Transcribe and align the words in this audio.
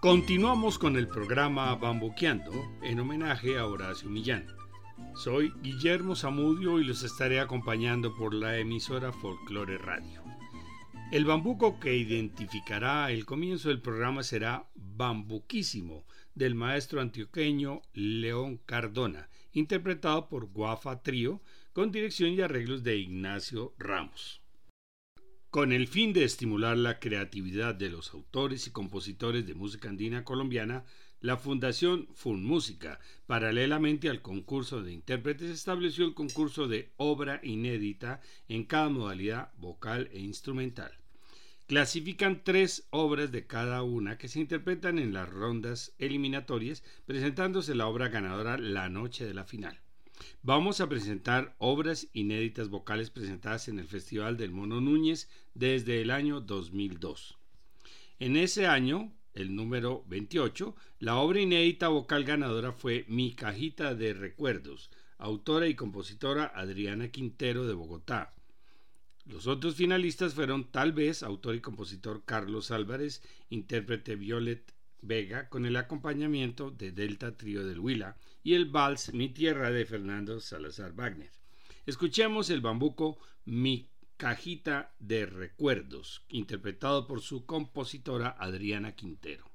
Continuamos 0.00 0.78
con 0.78 0.96
el 0.96 1.06
programa 1.06 1.74
Bambuqueando 1.74 2.50
en 2.82 2.98
homenaje 2.98 3.58
a 3.58 3.66
Horacio 3.66 4.08
Millán. 4.08 4.46
Soy 5.14 5.52
Guillermo 5.60 6.16
Zamudio 6.16 6.80
y 6.80 6.84
los 6.84 7.02
estaré 7.02 7.40
acompañando 7.40 8.14
por 8.16 8.32
la 8.32 8.56
emisora 8.56 9.12
Folklore 9.12 9.76
Radio. 9.76 10.27
El 11.10 11.24
bambuco 11.24 11.80
que 11.80 11.96
identificará 11.96 13.10
el 13.10 13.24
comienzo 13.24 13.70
del 13.70 13.80
programa 13.80 14.22
será 14.22 14.68
Bambuquísimo 14.74 16.04
del 16.34 16.54
maestro 16.54 17.00
antioqueño 17.00 17.80
León 17.94 18.60
Cardona, 18.66 19.30
interpretado 19.52 20.28
por 20.28 20.52
Guafa 20.52 21.02
Trío 21.02 21.40
con 21.72 21.92
dirección 21.92 22.32
y 22.32 22.42
arreglos 22.42 22.82
de 22.82 22.98
Ignacio 22.98 23.74
Ramos. 23.78 24.42
Con 25.48 25.72
el 25.72 25.88
fin 25.88 26.12
de 26.12 26.24
estimular 26.24 26.76
la 26.76 26.98
creatividad 26.98 27.74
de 27.74 27.88
los 27.88 28.12
autores 28.12 28.66
y 28.66 28.70
compositores 28.70 29.46
de 29.46 29.54
música 29.54 29.88
andina 29.88 30.24
colombiana, 30.24 30.84
la 31.20 31.36
Fundación 31.36 32.08
FunMúsica, 32.14 33.00
paralelamente 33.26 34.08
al 34.08 34.22
concurso 34.22 34.82
de 34.82 34.92
intérpretes, 34.92 35.50
estableció 35.50 36.04
el 36.04 36.14
concurso 36.14 36.68
de 36.68 36.92
obra 36.96 37.40
inédita 37.42 38.20
en 38.48 38.64
cada 38.64 38.88
modalidad 38.88 39.52
vocal 39.58 40.08
e 40.12 40.20
instrumental. 40.20 40.92
Clasifican 41.66 42.44
tres 42.44 42.86
obras 42.90 43.30
de 43.30 43.46
cada 43.46 43.82
una 43.82 44.16
que 44.16 44.28
se 44.28 44.40
interpretan 44.40 44.98
en 44.98 45.12
las 45.12 45.28
rondas 45.28 45.92
eliminatorias, 45.98 46.82
presentándose 47.04 47.74
la 47.74 47.88
obra 47.88 48.08
ganadora 48.08 48.56
la 48.56 48.88
noche 48.88 49.26
de 49.26 49.34
la 49.34 49.44
final. 49.44 49.78
Vamos 50.42 50.80
a 50.80 50.88
presentar 50.88 51.54
obras 51.58 52.08
inéditas 52.12 52.70
vocales 52.70 53.10
presentadas 53.10 53.68
en 53.68 53.78
el 53.78 53.86
Festival 53.86 54.36
del 54.36 54.50
Mono 54.50 54.80
Núñez 54.80 55.28
desde 55.54 56.00
el 56.00 56.10
año 56.10 56.40
2002. 56.40 57.38
En 58.18 58.36
ese 58.36 58.66
año, 58.66 59.12
el 59.38 59.54
número 59.54 60.04
28, 60.08 60.74
la 60.98 61.16
obra 61.16 61.40
inédita 61.40 61.88
vocal 61.88 62.24
ganadora 62.24 62.72
fue 62.72 63.04
Mi 63.08 63.34
Cajita 63.34 63.94
de 63.94 64.12
Recuerdos, 64.12 64.90
autora 65.16 65.68
y 65.68 65.74
compositora 65.74 66.52
Adriana 66.54 67.08
Quintero 67.08 67.66
de 67.66 67.74
Bogotá. 67.74 68.34
Los 69.24 69.46
otros 69.46 69.76
finalistas 69.76 70.34
fueron 70.34 70.70
tal 70.72 70.92
vez 70.92 71.22
autor 71.22 71.54
y 71.54 71.60
compositor 71.60 72.24
Carlos 72.24 72.70
Álvarez, 72.70 73.22
intérprete 73.48 74.16
Violet 74.16 74.74
Vega 75.00 75.48
con 75.48 75.66
el 75.66 75.76
acompañamiento 75.76 76.72
de 76.72 76.90
Delta 76.90 77.36
Trío 77.36 77.64
del 77.64 77.78
Huila 77.78 78.16
y 78.42 78.54
el 78.54 78.66
vals 78.66 79.12
Mi 79.14 79.28
Tierra 79.28 79.70
de 79.70 79.86
Fernando 79.86 80.40
Salazar 80.40 80.92
Wagner. 80.94 81.30
Escuchemos 81.86 82.50
el 82.50 82.60
bambuco 82.60 83.18
Mi 83.44 83.88
Cajita 84.18 84.90
de 84.98 85.26
Recuerdos, 85.26 86.24
interpretado 86.28 87.06
por 87.06 87.20
su 87.20 87.46
compositora 87.46 88.34
Adriana 88.36 88.96
Quintero. 88.96 89.48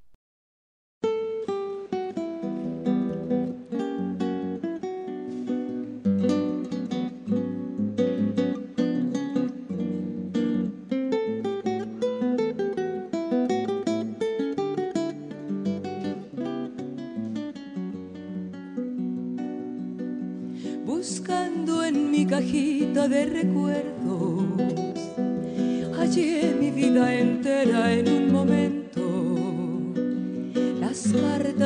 cajita 22.34 23.08
de 23.08 23.25
recuerdos. 23.25 24.12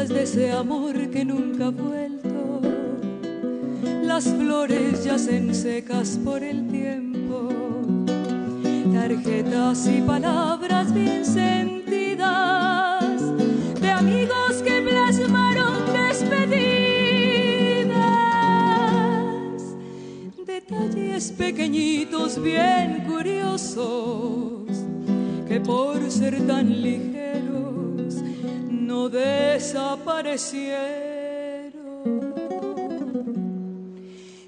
De 0.10 0.24
ese 0.24 0.52
amor 0.52 1.10
que 1.10 1.26
nunca 1.26 1.68
ha 1.68 1.72
vuelto. 1.72 2.62
Las 4.04 4.26
flores 4.26 5.04
yacen 5.04 5.54
secas 5.54 6.20
por 6.24 6.44
el 6.44 6.68
tiempo. 6.68 7.50
Tarjetas 8.94 9.88
y 9.88 10.02
palabras 10.02 10.94
bien 10.94 11.26
sentidas 11.26 13.04
de 13.82 13.92
amigos 13.92 14.62
que 14.64 14.82
plasmaron 14.82 15.78
detalles 20.70 21.32
pequeñitos 21.32 22.42
bien 22.42 23.04
curiosos 23.08 24.64
que 25.48 25.62
por 25.62 26.12
ser 26.12 26.46
tan 26.46 26.82
ligeros 26.82 27.07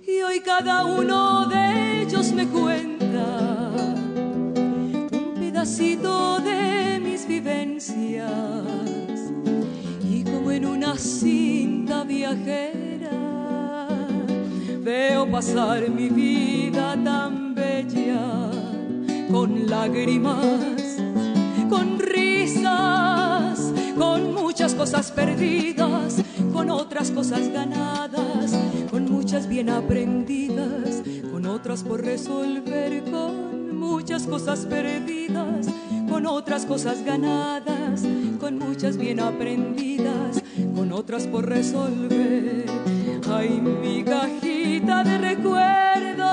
Y 0.07 0.21
hoy 0.21 0.39
cada 0.43 0.85
uno 0.85 1.45
de 1.47 2.01
ellos 2.01 2.31
me 2.31 2.47
cuenta 2.47 3.71
un 5.11 5.33
pedacito 5.39 6.39
de 6.39 6.99
mis 6.99 7.27
vivencias. 7.27 8.31
Y 10.09 10.23
como 10.23 10.51
en 10.51 10.65
una 10.65 10.97
cinta 10.97 12.03
viajera 12.03 12.89
Veo 14.81 15.29
pasar 15.29 15.87
mi 15.89 16.09
vida 16.09 16.95
tan 17.03 17.53
bella 17.53 18.49
con 19.31 19.67
lágrimas, 19.67 20.68
cosas 24.89 25.11
perdidas, 25.11 26.15
con 26.51 26.71
otras 26.71 27.11
cosas 27.11 27.47
ganadas, 27.53 28.57
con 28.89 29.05
muchas 29.05 29.47
bien 29.47 29.69
aprendidas, 29.69 31.03
con 31.31 31.45
otras 31.45 31.83
por 31.83 32.03
resolver, 32.03 33.03
con 33.03 33.77
muchas 33.77 34.25
cosas 34.25 34.65
perdidas, 34.65 35.67
con 36.09 36.25
otras 36.25 36.65
cosas 36.65 37.05
ganadas, 37.05 38.01
con 38.39 38.57
muchas 38.57 38.97
bien 38.97 39.19
aprendidas, 39.19 40.41
con 40.75 40.91
otras 40.91 41.27
por 41.27 41.47
resolver. 41.47 42.65
Ay, 43.31 43.61
mi 43.61 44.03
cajita 44.03 45.03
de 45.03 45.17
recuerdos, 45.19 46.25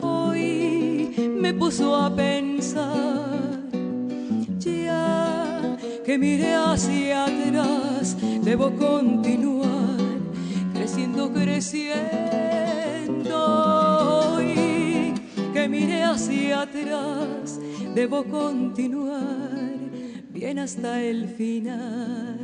hoy 0.00 1.14
me 1.38 1.52
puso 1.52 1.94
a 1.94 2.16
pensar, 2.16 3.37
que 6.18 6.26
miré 6.26 6.52
hacia 6.54 7.26
atrás, 7.26 8.16
debo 8.42 8.72
continuar 8.74 9.98
creciendo, 10.74 11.32
creciendo. 11.32 11.94
Hoy 14.34 15.14
que 15.52 15.68
miré 15.68 16.02
hacia 16.02 16.62
atrás, 16.62 17.60
debo 17.94 18.24
continuar 18.24 19.78
bien 20.30 20.58
hasta 20.58 21.00
el 21.00 21.28
final. 21.28 22.37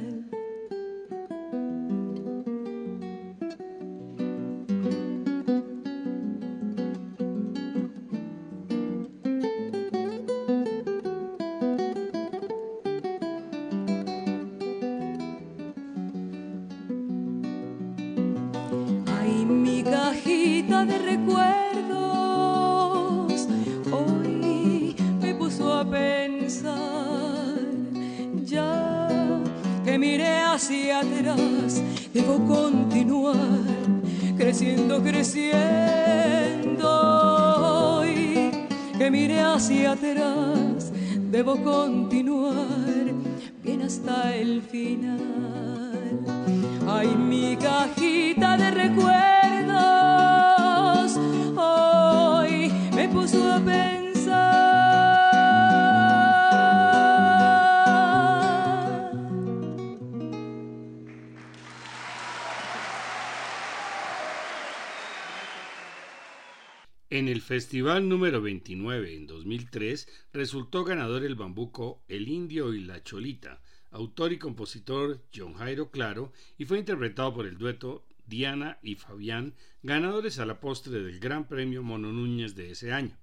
Festival 67.75 68.09
número 68.09 68.41
29 68.41 69.17
en 69.17 69.27
2003 69.27 70.07
resultó 70.33 70.85
ganador 70.85 71.25
el 71.25 71.35
bambuco 71.35 72.05
El 72.07 72.29
Indio 72.29 72.73
y 72.73 72.85
la 72.85 73.03
Cholita, 73.03 73.61
autor 73.91 74.33
y 74.33 74.39
compositor 74.39 75.25
John 75.35 75.55
Jairo 75.55 75.91
Claro, 75.91 76.33
y 76.57 76.67
fue 76.67 76.79
interpretado 76.79 77.35
por 77.35 77.47
el 77.47 77.59
dueto 77.59 78.07
Diana 78.27 78.79
y 78.81 78.95
Fabián, 78.95 79.55
ganadores 79.83 80.39
a 80.39 80.47
la 80.47 80.61
postre 80.61 81.03
del 81.03 81.19
Gran 81.19 81.49
Premio 81.49 81.83
Mono 81.83 82.13
Núñez 82.13 82.55
de 82.55 82.71
ese 82.71 82.93
año. 82.93 83.19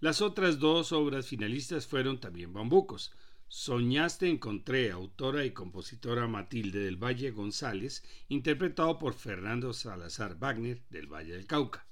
Las 0.00 0.22
otras 0.22 0.58
dos 0.58 0.92
obras 0.92 1.26
finalistas 1.26 1.86
fueron 1.86 2.18
también 2.18 2.54
bambucos. 2.54 3.12
Soñaste 3.48 4.26
encontré, 4.26 4.90
autora 4.90 5.44
y 5.44 5.50
compositora 5.50 6.26
Matilde 6.26 6.78
del 6.78 6.96
Valle 6.96 7.30
González, 7.30 8.02
interpretado 8.30 8.98
por 8.98 9.12
Fernando 9.12 9.74
Salazar 9.74 10.38
Wagner 10.38 10.80
del 10.88 11.08
Valle 11.08 11.34
del 11.34 11.46
Cauca 11.46 11.86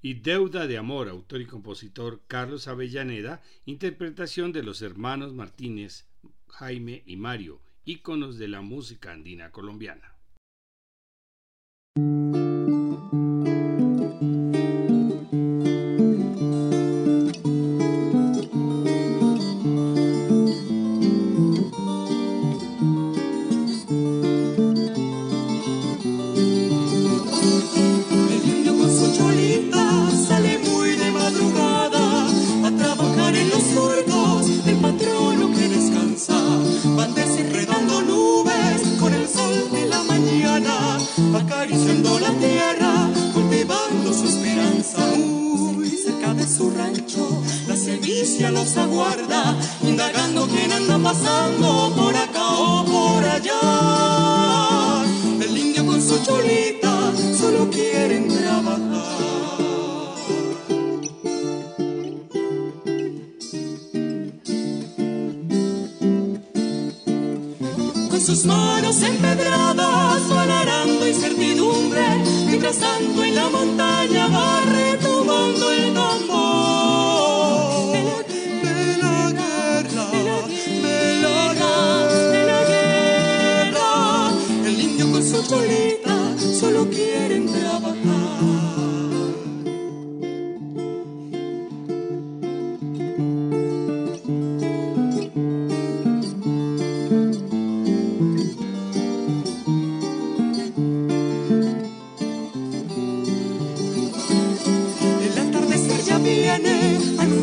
y 0.00 0.14
Deuda 0.14 0.66
de 0.66 0.78
Amor, 0.78 1.08
autor 1.08 1.40
y 1.40 1.46
compositor 1.46 2.22
Carlos 2.26 2.68
Avellaneda, 2.68 3.42
interpretación 3.66 4.52
de 4.52 4.62
los 4.62 4.82
hermanos 4.82 5.32
Martínez, 5.32 6.06
Jaime 6.48 7.02
y 7.06 7.16
Mario, 7.16 7.60
íconos 7.84 8.38
de 8.38 8.48
la 8.48 8.60
música 8.60 9.12
andina 9.12 9.50
colombiana. 9.50 10.14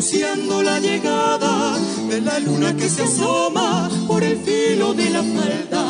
Anunciando 0.00 0.62
la 0.62 0.80
llegada 0.80 1.78
de 2.08 2.22
la 2.22 2.38
luna 2.38 2.74
que 2.74 2.88
se 2.88 3.02
asoma 3.02 3.90
por 4.06 4.24
el 4.24 4.38
filo 4.38 4.94
de 4.94 5.10
la 5.10 5.22
falda. 5.22 5.84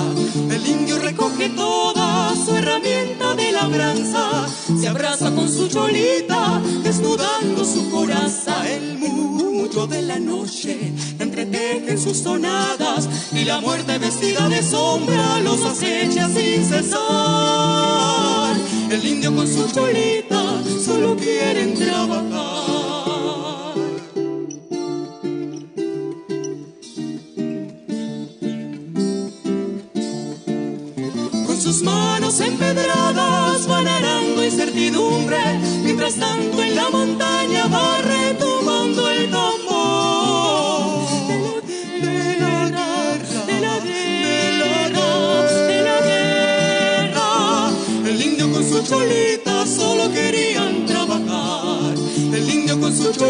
El 0.50 0.66
indio 0.66 0.98
recoge 0.98 1.50
toda 1.50 2.34
su 2.34 2.56
herramienta 2.56 3.36
de 3.36 3.52
labranza, 3.52 4.48
se 4.80 4.88
abraza 4.88 5.32
con 5.32 5.48
su 5.48 5.68
cholita, 5.68 6.60
desnudando 6.82 7.64
su 7.64 7.88
coraza. 7.88 8.68
El 8.68 8.98
murmullo 8.98 9.86
de 9.86 10.02
la 10.02 10.18
noche 10.18 10.92
entreteje 11.20 11.92
en 11.92 11.98
sus 12.00 12.24
tonadas 12.24 13.08
y 13.32 13.44
la 13.44 13.60
muerte 13.60 13.96
vestida 13.98 14.48
de 14.48 14.60
sombra 14.60 15.38
los 15.38 15.64
acecha 15.64 16.28
sin 16.28 16.64
cesar. 16.64 18.56
El 18.90 19.06
indio 19.06 19.32
con 19.36 19.46
su 19.46 19.70
cholita 19.72 20.64
solo 20.84 21.14
quieren 21.16 21.74
trabajar. 21.76 22.29
Empedradas 32.40 33.66
van 33.66 33.86
arando 33.88 34.44
incertidumbre, 34.44 35.38
mientras 35.82 36.14
tanto 36.14 36.62
en 36.62 36.74
la 36.74 36.90
montaña 36.90 37.66
va 37.66 37.98
retomando 38.02 39.08
el 39.10 39.30
tambor. 39.30 41.02
De 42.00 42.36
la 42.38 42.68
guerra, 42.68 43.44
de 43.46 43.60
la 43.60 43.78
guerra, 43.80 45.06
de 45.66 45.82
la 45.82 46.00
guerra. 46.08 47.70
El 48.06 48.22
indio 48.22 48.52
con 48.52 48.64
su 48.68 48.82
cholita 48.82 49.66
solo 49.66 50.10
querían 50.12 50.86
trabajar. 50.86 51.94
El 52.32 52.50
indio 52.50 52.80
con 52.80 52.96
su 52.96 53.12
cholita 53.12 53.29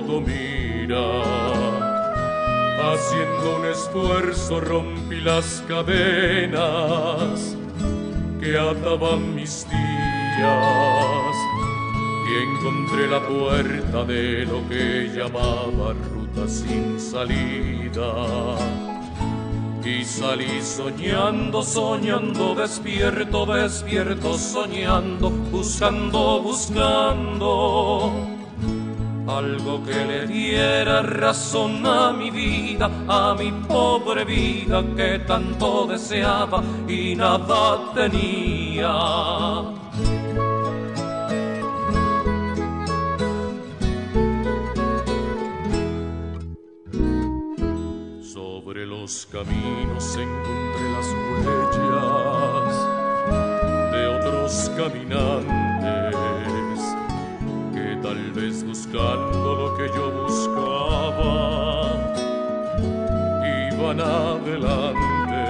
todo 0.00 0.20
mira, 0.20 1.02
haciendo 2.90 3.56
un 3.58 3.64
esfuerzo 3.66 4.60
rompí 4.60 5.20
las 5.20 5.64
cadenas 5.66 7.56
que 8.40 8.56
ataban 8.56 9.34
mis 9.34 9.66
días. 9.68 11.36
Y 12.28 12.32
encontré 12.48 13.08
la 13.08 13.20
puerta 13.26 14.04
de 14.04 14.46
lo 14.46 14.68
que 14.68 15.10
llamaba 15.16 15.94
ruta 15.94 16.46
sin 16.46 17.00
salida. 17.00 18.12
Y 19.84 20.04
salí 20.04 20.62
soñando, 20.62 21.62
soñando, 21.62 22.54
despierto, 22.54 23.46
despierto, 23.46 24.38
soñando, 24.38 25.30
buscando, 25.30 26.42
buscando 26.42 28.27
algo 29.28 29.84
que 29.84 30.04
le 30.04 30.26
diera 30.26 31.02
razón 31.02 31.86
a 31.86 32.12
mi 32.12 32.30
vida, 32.30 32.90
a 33.06 33.34
mi 33.38 33.52
pobre 33.52 34.24
vida 34.24 34.82
que 34.96 35.18
tanto 35.20 35.86
deseaba 35.86 36.62
y 36.88 37.14
nada 37.14 37.92
tenía. 37.94 39.78
los 49.08 49.26
caminos 49.32 50.16
encontré 50.16 50.92
las 50.92 51.06
huellas 51.46 52.74
de 53.92 54.06
otros 54.06 54.70
caminantes 54.76 55.57
tal 58.08 58.32
vez 58.32 58.64
buscando 58.64 59.54
lo 59.54 59.76
que 59.76 59.86
yo 59.94 60.10
buscaba, 60.22 62.10
iban 63.70 64.00
adelante, 64.00 65.44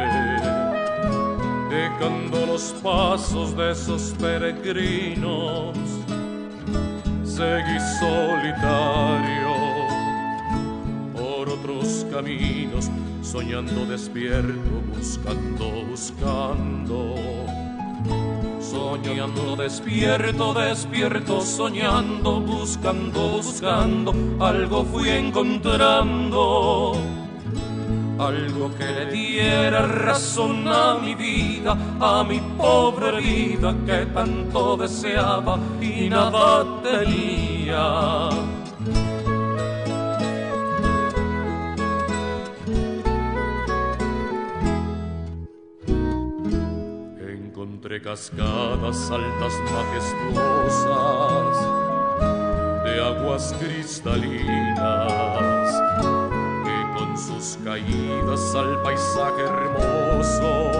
dejando 1.70 2.46
los 2.46 2.74
pasos 2.82 3.56
de 3.56 3.70
esos 3.70 4.12
peregrinos, 4.18 5.76
seguí 7.22 7.78
solitario 8.00 9.54
por 11.14 11.48
otros 11.48 12.04
caminos, 12.10 12.90
soñando 13.22 13.86
despierto, 13.86 14.82
buscando, 14.96 15.84
buscando. 15.90 17.57
Soñando 18.70 19.56
despierto, 19.56 20.52
despierto, 20.52 21.40
soñando, 21.40 22.40
buscando, 22.40 23.28
buscando, 23.28 24.12
algo 24.40 24.84
fui 24.84 25.08
encontrando 25.08 26.92
algo 28.18 28.70
que 28.76 28.84
le 28.84 29.06
diera 29.06 29.82
razón 29.82 30.66
a 30.66 30.98
mi 30.98 31.14
vida, 31.14 31.76
a 32.00 32.24
mi 32.24 32.40
pobre 32.58 33.20
vida 33.20 33.74
que 33.86 34.06
tanto 34.06 34.76
deseaba 34.76 35.58
y 35.80 36.08
nada 36.08 36.64
tenía. 36.82 38.28
Encontré 47.88 48.02
cascadas 48.02 49.10
altas 49.10 49.54
majestuosas 49.72 51.56
de 52.84 53.00
aguas 53.02 53.54
cristalinas 53.58 55.72
sus 57.16 57.56
caídas 57.64 58.54
al 58.54 58.82
paisaje 58.82 59.42
hermoso 59.42 60.70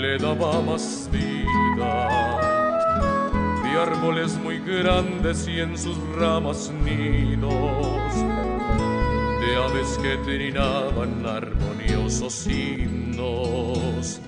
le 0.00 0.16
daba 0.18 0.62
más 0.62 1.10
vida. 1.10 2.38
De 3.64 3.70
árboles 3.80 4.38
muy 4.38 4.60
grandes 4.60 5.48
y 5.48 5.58
en 5.58 5.76
sus 5.76 5.98
ramas 6.16 6.70
nidos, 6.84 8.14
de 9.40 9.56
aves 9.56 9.98
que 10.00 10.18
trinaban 10.24 11.26
armoniosos 11.26 12.46
himnos. 12.46 14.20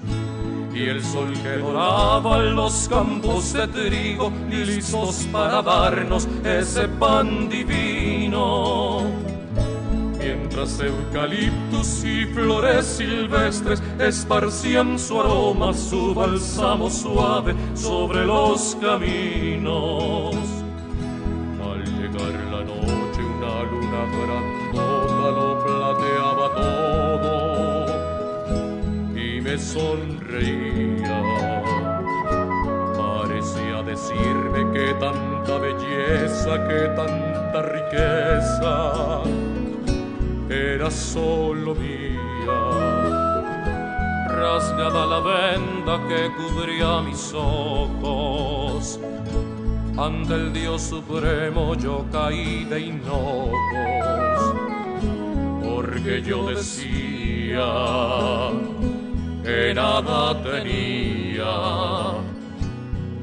Y 0.75 0.89
el 0.89 1.05
sol 1.05 1.33
que 1.43 1.59
doraba 1.59 2.39
los 2.39 2.89
campos 2.89 3.53
de 3.53 3.69
trigo, 3.69 4.33
listos 4.51 5.29
para 5.31 5.63
darnos 5.63 6.27
ese 6.45 6.89
pan 6.89 7.49
divino 7.49 9.25
mientras 10.55 10.81
eucaliptus 10.81 12.05
y 12.05 12.27
flores 12.27 12.87
silvestres 12.87 13.83
esparcían 13.99 14.99
su 14.99 15.21
aroma, 15.21 15.75
su 15.75 16.15
bálsamo 16.15 16.89
suave 16.89 17.55
sobre 17.75 18.25
los 18.25 18.77
caminos. 18.81 20.34
Sonreía. 29.65 31.23
Parecía 32.97 33.83
decirme 33.83 34.61
que 34.73 34.95
tanta 34.95 35.59
belleza, 35.59 36.69
que 36.69 36.81
tanta 36.95 37.63
riqueza 37.63 39.23
era 40.49 40.91
solo 40.91 41.75
mía. 41.75 42.61
Rasgada 44.29 45.07
la 45.07 45.21
venda 45.21 45.95
que 46.09 46.31
cubría 46.37 47.01
mis 47.01 47.33
ojos, 47.33 49.01
ante 49.97 50.35
el 50.35 50.53
Dios 50.53 50.83
supremo 50.83 51.75
yo 51.75 52.05
caí 52.13 52.65
de 52.65 52.81
hinojos, 52.81 54.55
porque 55.63 56.23
yo 56.23 56.47
decía 56.49 57.65
que 59.45 59.75
nada 59.75 60.43
tenía, 60.43 61.53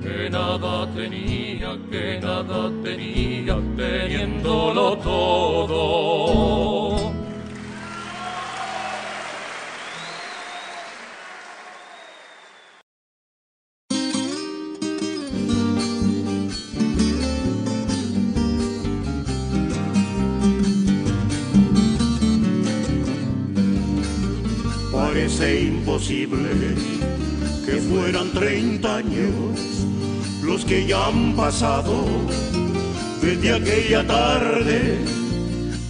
que 0.03 0.29
nada 0.29 0.87
tenía, 0.93 1.77
que 1.89 2.19
nada 2.21 2.71
tenía, 2.83 3.55
teniéndolo 3.75 4.97
todo. 4.97 6.80
Imposible 25.49 26.49
que 27.65 27.73
fueran 27.73 28.31
30 28.31 28.95
años 28.95 29.87
los 30.43 30.63
que 30.65 30.85
ya 30.85 31.07
han 31.07 31.35
pasado 31.35 32.05
desde 33.21 33.53
aquella 33.53 34.05
tarde 34.05 34.99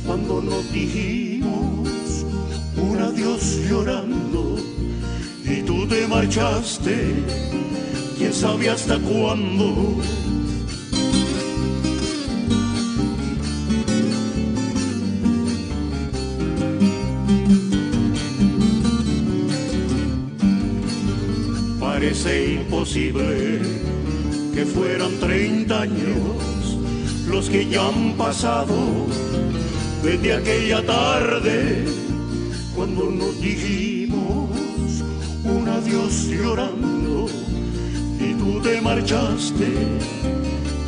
cuando 0.06 0.42
nos 0.42 0.72
dijimos 0.72 2.26
un 2.78 2.98
adiós 3.02 3.60
llorando 3.70 4.58
y 5.44 5.62
tú 5.64 5.86
te 5.86 6.08
marchaste, 6.08 7.14
quién 8.18 8.34
sabe 8.34 8.70
hasta 8.70 8.98
cuándo 9.00 9.98
parece 22.24 22.54
imposible 22.54 23.62
que 24.54 24.66
fueran 24.66 25.12
30 25.20 25.82
años 25.82 26.78
los 27.28 27.50
que 27.50 27.68
ya 27.68 27.88
han 27.88 28.14
pasado 28.14 28.76
desde 30.04 30.34
aquella 30.34 30.86
tarde 30.86 31.86
cuando 32.76 33.10
nos 33.10 33.42
dijimos 33.42 34.50
un 35.44 35.68
adiós 35.68 36.28
llorando 36.28 37.28
y 38.20 38.34
tú 38.36 38.62
te 38.62 38.82
marchaste, 38.82 39.68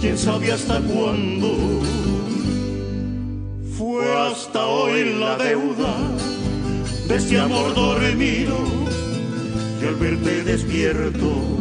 quién 0.01 0.17
sabe 0.17 0.51
hasta 0.51 0.79
cuándo. 0.81 1.81
Fue 3.75 4.05
hasta 4.27 4.67
hoy 4.67 5.15
la 5.19 5.37
deuda 5.37 5.95
de 7.07 7.15
este 7.15 7.39
amor 7.39 7.73
dormido 7.73 8.82
y 9.83 9.85
al 9.85 9.95
verte 9.95 10.43
despierto 10.43 11.59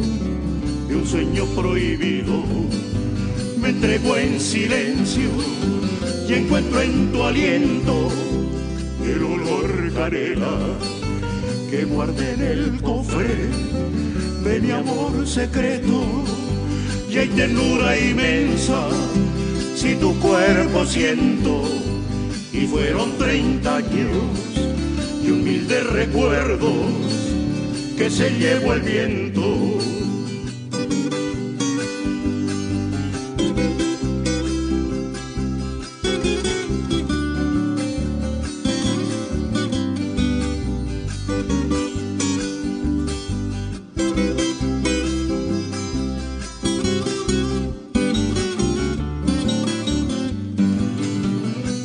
de 0.88 0.94
un 0.94 1.06
sueño 1.06 1.44
prohibido, 1.56 2.44
me 3.60 3.70
entrego 3.70 4.16
en 4.16 4.38
silencio 4.38 5.28
y 6.28 6.34
encuentro 6.34 6.80
en 6.82 7.10
tu 7.10 7.22
aliento 7.22 8.10
el 9.04 9.24
olor 9.24 9.92
canela 9.94 10.56
que 11.68 11.84
guardé 11.84 12.34
en 12.34 12.42
el 12.42 12.82
cofre 12.82 13.48
de 14.44 14.60
mi 14.60 14.70
amor 14.70 15.26
secreto. 15.26 16.04
Y 17.10 17.18
hay 17.18 17.28
ternura 17.28 17.98
inmensa 17.98 18.88
si 19.74 19.96
tu 19.96 20.16
cuerpo 20.20 20.86
siento 20.86 21.62
y 22.52 22.66
fueron 22.66 23.18
treinta 23.18 23.76
años 23.76 24.16
y 25.24 25.30
humildes 25.30 25.86
recuerdos 25.88 27.31
que 28.02 28.10
se 28.10 28.30
llevó 28.30 28.72
el 28.72 28.80
viento. 28.80 29.42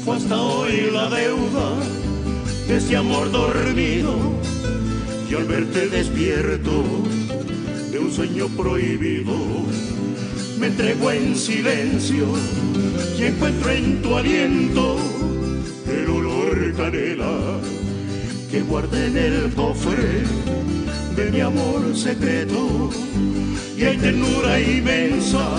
Fue 0.03 0.15
hasta 0.15 0.41
hoy 0.41 0.89
la 0.91 1.09
deuda 1.11 1.75
de 2.67 2.77
este 2.77 2.97
amor 2.97 3.31
dormido 3.31 4.36
y 5.29 5.35
al 5.35 5.43
verte 5.45 5.89
despierto 5.89 6.83
de 7.91 7.99
un 7.99 8.11
sueño 8.11 8.47
prohibido, 8.49 9.33
me 10.59 10.67
entrego 10.67 11.11
en 11.11 11.35
silencio 11.35 12.25
y 13.17 13.23
encuentro 13.23 13.71
en 13.71 14.01
tu 14.01 14.15
aliento 14.15 14.97
el 15.85 16.09
olor 16.09 16.73
canela 16.75 17.59
que 18.49 18.61
guardé 18.61 19.07
en 19.07 19.17
el 19.17 19.53
cofre 19.53 20.23
de 21.15 21.31
mi 21.31 21.41
amor 21.41 21.95
secreto. 21.95 22.89
Y 23.77 23.83
hay 23.83 23.97
ternura 23.97 24.59
inmensa 24.59 25.57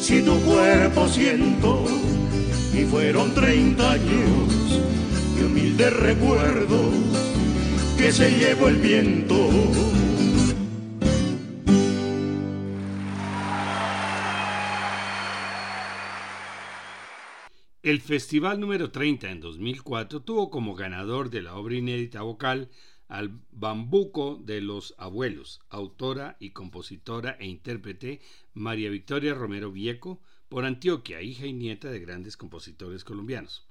si 0.00 0.20
tu 0.22 0.38
cuerpo 0.40 1.08
siento 1.08 1.84
y 2.74 2.84
fueron 2.84 3.34
30 3.34 3.92
años 3.92 4.80
de 5.36 5.44
humildes 5.46 5.92
recuerdos 5.94 7.21
que 8.02 8.10
se 8.10 8.36
llevó 8.36 8.66
el 8.66 8.78
viento. 8.78 9.48
El 17.84 18.00
festival 18.00 18.58
número 18.58 18.90
30 18.90 19.30
en 19.30 19.40
2004 19.40 20.22
tuvo 20.22 20.50
como 20.50 20.74
ganador 20.74 21.30
de 21.30 21.42
la 21.42 21.54
obra 21.54 21.76
inédita 21.76 22.22
vocal 22.22 22.70
al 23.06 23.40
Bambuco 23.52 24.34
de 24.42 24.60
los 24.60 24.96
Abuelos, 24.98 25.60
autora 25.68 26.36
y 26.40 26.50
compositora 26.50 27.36
e 27.38 27.46
intérprete 27.46 28.20
María 28.52 28.90
Victoria 28.90 29.32
Romero 29.34 29.70
Vieco, 29.70 30.20
por 30.48 30.64
Antioquia, 30.64 31.22
hija 31.22 31.46
y 31.46 31.52
nieta 31.52 31.88
de 31.88 32.00
grandes 32.00 32.36
compositores 32.36 33.04
colombianos. 33.04 33.64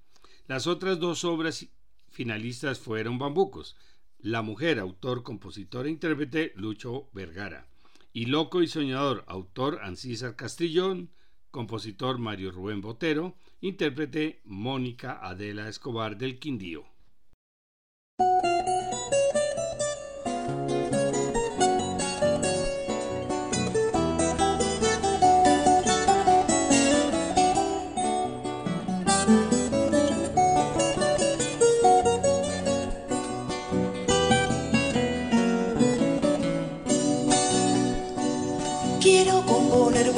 Las 0.47 0.67
otras 0.67 0.99
dos 0.99 1.25
obras 1.25 1.67
finalistas 2.11 2.79
fueron 2.79 3.17
Bambucos, 3.17 3.75
La 4.23 4.43
Mujer, 4.43 4.77
autor, 4.77 5.23
compositor 5.23 5.87
e 5.87 5.89
intérprete 5.89 6.53
Lucho 6.55 7.09
Vergara, 7.11 7.65
y 8.13 8.25
Loco 8.25 8.61
y 8.61 8.67
Soñador, 8.67 9.23
autor 9.25 9.79
Ancísar 9.81 10.35
Castrillón, 10.35 11.09
compositor 11.49 12.19
Mario 12.19 12.51
Rubén 12.51 12.81
Botero, 12.81 13.35
intérprete 13.61 14.41
Mónica 14.45 15.19
Adela 15.21 15.67
Escobar 15.67 16.17
del 16.17 16.37
Quindío. 16.37 16.85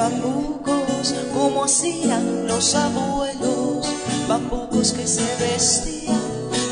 Bambucos 0.04 1.16
como 1.34 1.64
hacían 1.64 2.46
los 2.46 2.76
abuelos, 2.76 3.88
bambucos 4.28 4.92
que 4.92 5.08
se 5.08 5.24
vestían 5.40 6.20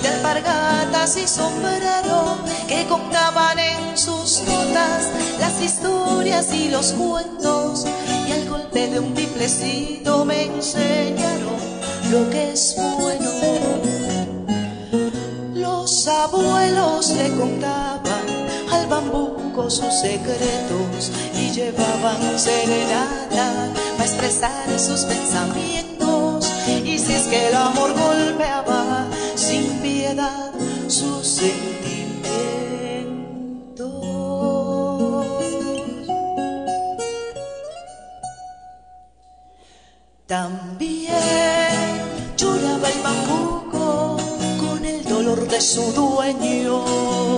de 0.01 0.07
alpargatas 0.09 1.15
y 1.15 1.25
sombrero, 1.27 2.37
que 2.67 2.85
contaban 2.87 3.57
en 3.57 3.97
sus 3.97 4.41
notas 4.41 5.07
las 5.39 5.61
historias 5.61 6.53
y 6.53 6.69
los 6.69 6.91
cuentos, 6.91 7.85
y 8.27 8.31
al 8.33 8.49
golpe 8.49 8.89
de 8.89 8.99
un 8.99 9.13
tiplecito 9.13 10.25
me 10.25 10.43
enseñaron 10.43 11.59
lo 12.11 12.29
que 12.29 12.51
es 12.51 12.75
bueno. 12.99 13.31
Los 15.53 16.05
abuelos 16.07 17.09
le 17.11 17.29
contaban 17.37 18.25
al 18.71 18.87
bambuco 18.87 19.69
sus 19.69 19.93
secretos 19.93 21.11
llevaban 21.53 22.39
serenata 22.39 23.73
para 23.97 24.05
expresar 24.05 24.79
sus 24.79 25.01
pensamientos. 25.01 26.49
Y 26.67 26.97
si 26.97 27.13
es 27.13 27.27
que 27.27 27.49
el 27.49 27.55
amor 27.55 27.93
golpeaba 27.93 29.05
sin 29.35 29.79
piedad 29.81 30.51
sus 30.87 31.27
sentimientos. 31.27 31.71
También 40.27 41.11
lloraba 42.37 42.89
el 42.89 43.01
bambuco 43.01 44.17
con 44.59 44.85
el 44.85 45.03
dolor 45.03 45.47
de 45.49 45.59
su 45.59 45.91
dueño. 45.91 47.30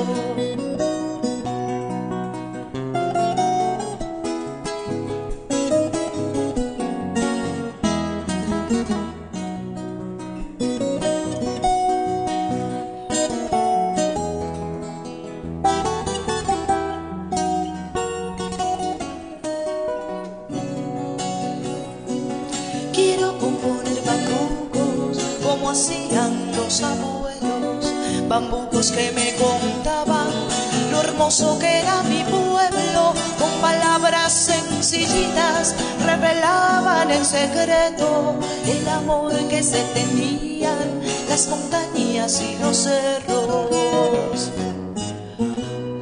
Secreto 37.44 38.36
el 38.66 38.88
amor 38.88 39.34
que 39.50 39.62
se 39.62 39.82
tenían 39.94 41.02
las 41.30 41.48
montañas 41.48 42.42
y 42.42 42.58
los 42.62 42.78
cerros. 42.78 44.52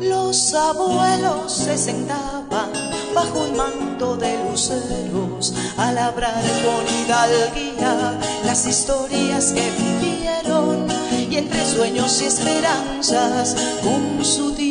Los 0.01 0.54
abuelos 0.54 1.51
se 1.51 1.77
sentaban 1.77 2.71
bajo 3.15 3.39
un 3.39 3.58
manto 3.58 4.17
de 4.17 4.38
luceros 4.43 5.54
a 5.77 5.91
labrar 5.91 6.43
con 6.65 6.84
hidalguía 6.95 8.19
las 8.45 8.65
historias 8.67 9.51
que 9.51 9.71
vivieron 9.71 10.88
y 11.30 11.38
entre 11.38 11.65
sueños 11.65 12.21
y 12.21 12.25
esperanzas 12.25 13.56
un 13.84 14.23
sutil 14.23 14.70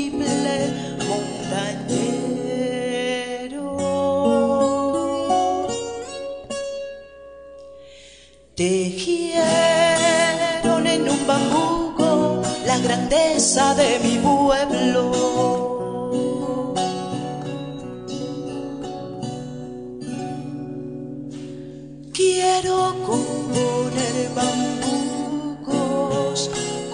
de 13.11 13.99
mi 14.05 14.19
pueblo. 14.19 15.11
Quiero 22.13 22.95
componer 23.05 24.31
bambucos 24.37 26.39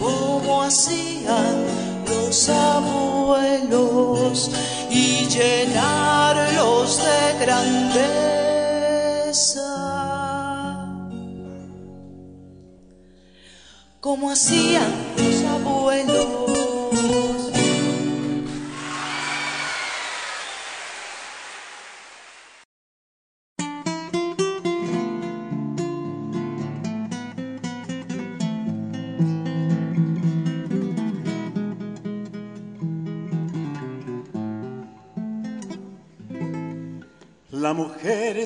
como 0.00 0.62
hacían 0.62 1.66
los 2.08 2.48
abuelos 2.48 4.50
y 4.88 5.26
llenarlos 5.26 6.98
de 6.98 7.38
grandeza. 7.44 8.06
Como 14.00 14.30
hacían 14.30 14.94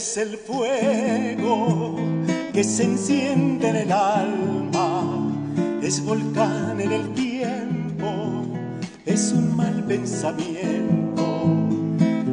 es 0.00 0.16
el 0.16 0.38
fuego 0.38 1.94
que 2.54 2.64
se 2.64 2.84
enciende 2.84 3.68
en 3.68 3.76
el 3.76 3.92
alma, 3.92 5.30
es 5.82 6.02
volcán 6.02 6.80
en 6.80 6.90
el 6.90 7.12
tiempo, 7.12 8.46
es 9.04 9.30
un 9.32 9.54
mal 9.54 9.84
pensamiento. 9.84 11.26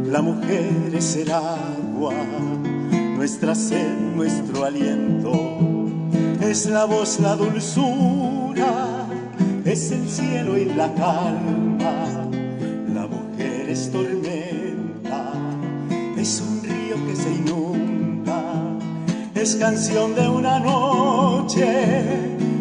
La 0.06 0.22
mujer 0.22 0.94
es 0.94 1.18
el 1.18 1.30
agua, 1.30 2.14
nuestra 3.18 3.54
sed, 3.54 3.98
nuestro 4.16 4.64
aliento, 4.64 5.34
es 6.40 6.68
la 6.68 6.86
voz, 6.86 7.20
la 7.20 7.36
dulzura, 7.36 9.08
es 9.66 9.92
el 9.92 10.10
cielo 10.10 10.58
y 10.58 10.64
la 10.64 10.94
calma. 10.94 12.27
Es 19.48 19.56
canción 19.56 20.14
de 20.14 20.28
una 20.28 20.60
noche, 20.60 21.64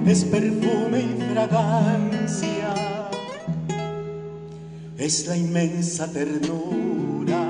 es 0.07 0.25
perfume 0.25 1.01
y 1.01 1.33
fragancia, 1.33 2.75
es 4.97 5.27
la 5.27 5.37
inmensa 5.37 6.07
ternura 6.07 7.43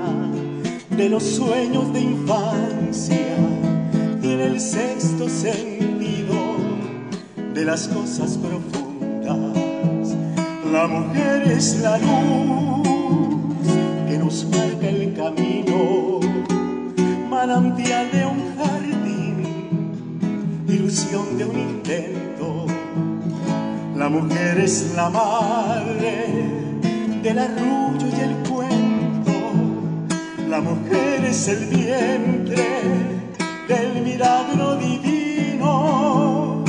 de 0.89 1.09
los 1.09 1.21
sueños 1.21 1.93
de 1.93 2.01
infancia, 2.01 3.37
tiene 4.21 4.45
el 4.45 4.59
sexto 4.59 5.29
sentido 5.29 6.55
de 7.53 7.63
las 7.63 7.87
cosas 7.89 8.39
profundas. 8.39 10.15
La 10.71 10.87
mujer 10.87 11.43
es 11.51 11.79
la 11.81 11.99
luz 11.99 13.67
que 14.09 14.17
nos 14.17 14.45
marca 14.45 14.89
el 14.89 15.13
camino, 15.13 16.21
manantial 17.29 18.11
de 18.11 18.25
un 18.25 18.46
de 21.05 21.45
un 21.45 21.59
intento. 21.59 22.65
La 23.95 24.09
mujer 24.09 24.59
es 24.59 24.93
la 24.95 25.11
madre 25.11 26.25
del 27.21 27.37
arrullo 27.37 28.07
y 28.07 28.19
el 28.19 28.35
cuento. 28.49 29.37
La 30.49 30.59
mujer 30.59 31.23
es 31.23 31.47
el 31.49 31.65
vientre 31.67 32.65
del 33.67 34.03
milagro 34.03 34.77
divino. 34.77 36.63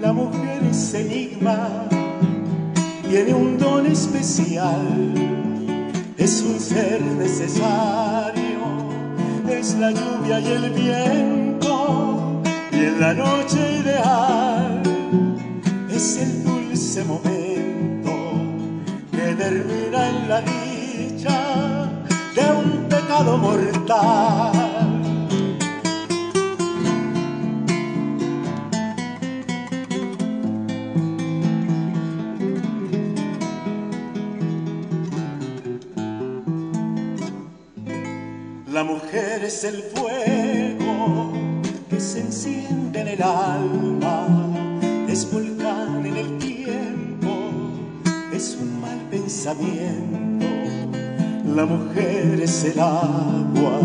La 0.00 0.14
mujer 0.14 0.62
es 0.70 0.94
enigma, 0.94 1.86
tiene 3.06 3.34
un 3.34 3.58
don 3.58 3.84
especial. 3.84 5.12
Es 6.16 6.40
un 6.40 6.58
ser 6.58 7.02
necesario, 7.02 8.60
es 9.46 9.74
la 9.74 9.90
lluvia 9.90 10.40
y 10.40 10.46
el 10.46 10.70
viento. 10.70 11.33
La 12.98 13.12
noche 13.14 13.80
ideal 13.80 14.82
es 15.90 16.18
el 16.18 16.44
dulce 16.44 17.04
momento 17.04 17.54
termina 19.36 20.08
en 20.08 20.28
la 20.28 20.40
dicha 20.40 21.88
de 22.34 22.44
un 22.52 22.88
pecado 22.88 23.36
mortal. 23.36 24.52
La 38.72 38.82
mujer 38.84 39.44
es 39.44 39.64
el 39.64 39.82
fuego 39.94 40.33
La 51.54 51.66
mujer 51.66 52.40
es 52.42 52.64
el 52.64 52.80
agua, 52.80 53.80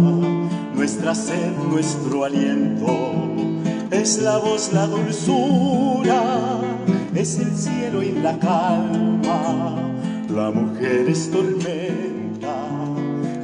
nuestra 0.73 1.13
sed, 1.13 1.51
nuestro 1.69 2.25
aliento. 2.25 3.13
Es 3.91 4.19
la 4.23 4.39
voz, 4.39 4.73
la 4.73 4.87
dulzura, 4.87 6.61
es 7.13 7.37
el 7.37 7.55
cielo 7.55 8.01
y 8.01 8.11
la 8.13 8.39
calma. 8.39 9.75
La 10.33 10.49
mujer 10.49 11.09
es 11.09 11.29
tormenta, 11.29 12.55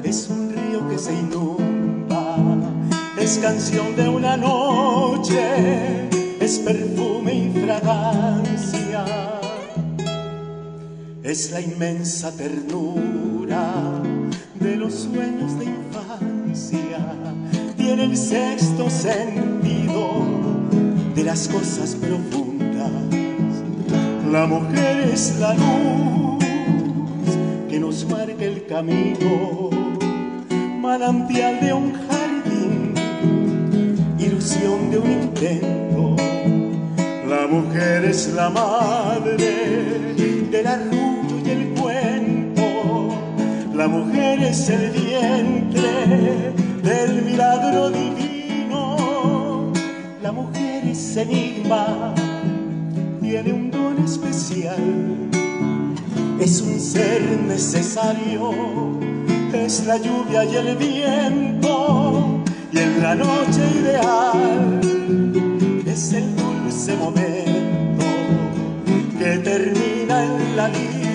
es 0.04 0.28
un 0.28 0.50
río 0.50 0.90
que 0.90 0.98
se 0.98 1.14
inunda, 1.14 2.36
es 3.20 3.38
canción 3.38 3.96
de 3.96 4.10
una 4.10 4.38
noche, 4.38 6.10
es 6.40 6.58
perfume 6.60 7.34
y 7.34 7.60
fragancia 7.64 9.35
es 11.26 11.50
la 11.50 11.60
inmensa 11.60 12.32
ternura 12.32 13.74
de 14.60 14.76
los 14.76 14.94
sueños 14.94 15.58
de 15.58 15.66
infancia, 15.66 17.00
tiene 17.76 18.04
el 18.04 18.16
sexto 18.16 18.88
sentido 18.92 20.24
de 21.16 21.24
las 21.24 21.48
cosas 21.48 21.96
profundas. 21.96 22.92
La 24.32 24.46
mujer 24.46 25.10
es 25.12 25.40
la 25.40 25.56
luz 25.56 26.46
que 27.70 27.80
nos 27.80 28.08
marca 28.08 28.46
el 28.46 28.68
camino, 28.68 29.72
manantial 30.80 31.60
de 31.60 31.74
un 31.74 31.94
jardín, 32.08 32.94
ilusión 34.20 34.92
de 34.92 35.00
un 35.00 35.12
intento. 35.12 36.16
La 37.28 37.48
mujer 37.48 38.06
es 38.06 38.32
la 38.36 38.52
madre 38.52 40.14
de 40.52 40.64
la 40.64 40.78
luz 40.78 41.15
la 43.86 43.92
mujer 43.92 44.42
es 44.42 44.68
el 44.68 44.90
vientre 44.90 46.54
del 46.82 47.22
milagro 47.22 47.92
divino. 47.92 49.72
La 50.24 50.32
mujer 50.32 50.88
es 50.88 51.16
enigma, 51.16 52.16
tiene 53.22 53.54
un 53.54 53.70
don 53.70 54.04
especial. 54.04 54.82
Es 56.40 56.62
un 56.62 56.80
ser 56.80 57.22
necesario, 57.48 58.54
es 59.54 59.86
la 59.86 59.98
lluvia 59.98 60.46
y 60.46 60.56
el 60.56 60.76
viento. 60.78 62.44
Y 62.72 62.80
en 62.80 63.04
la 63.04 63.14
noche 63.14 63.62
ideal 63.82 64.82
es 65.86 66.12
el 66.12 66.36
dulce 66.36 66.96
momento 66.98 68.06
que 69.20 69.38
termina 69.50 70.24
en 70.24 70.56
la 70.56 70.70
un 70.70 71.15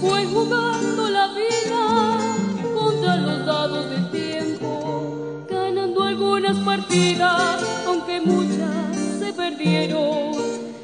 fue 0.00 0.24
jugando 0.24 1.10
la 1.10 1.28
vida 1.28 2.18
contra 2.74 3.16
los 3.16 3.44
dados 3.44 3.90
del 3.90 4.10
tiempo, 4.10 5.44
ganando 5.48 6.02
algunas 6.02 6.56
partidas, 6.58 7.62
aunque 7.86 8.20
muchas 8.20 8.96
se 9.18 9.32
perdieron. 9.32 10.32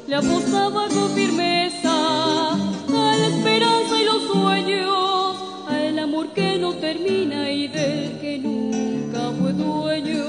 Le 0.07 0.15
apostaba 0.15 0.87
con 0.89 1.09
firmeza 1.15 2.53
a 2.53 3.17
la 3.19 3.27
esperanza 3.27 4.01
y 4.01 4.05
los 4.05 4.23
sueños, 4.31 5.35
al 5.67 5.99
amor 5.99 6.27
que 6.33 6.57
no 6.59 6.73
termina 6.73 7.51
y 7.51 7.67
del 7.67 8.19
que 8.19 8.39
nunca 8.39 9.31
fue 9.39 9.53
dueño, 9.53 10.25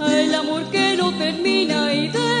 al 0.00 0.34
amor 0.34 0.64
que 0.70 0.96
no 0.96 1.12
termina 1.12 1.94
y 1.94 2.08
del 2.08 2.31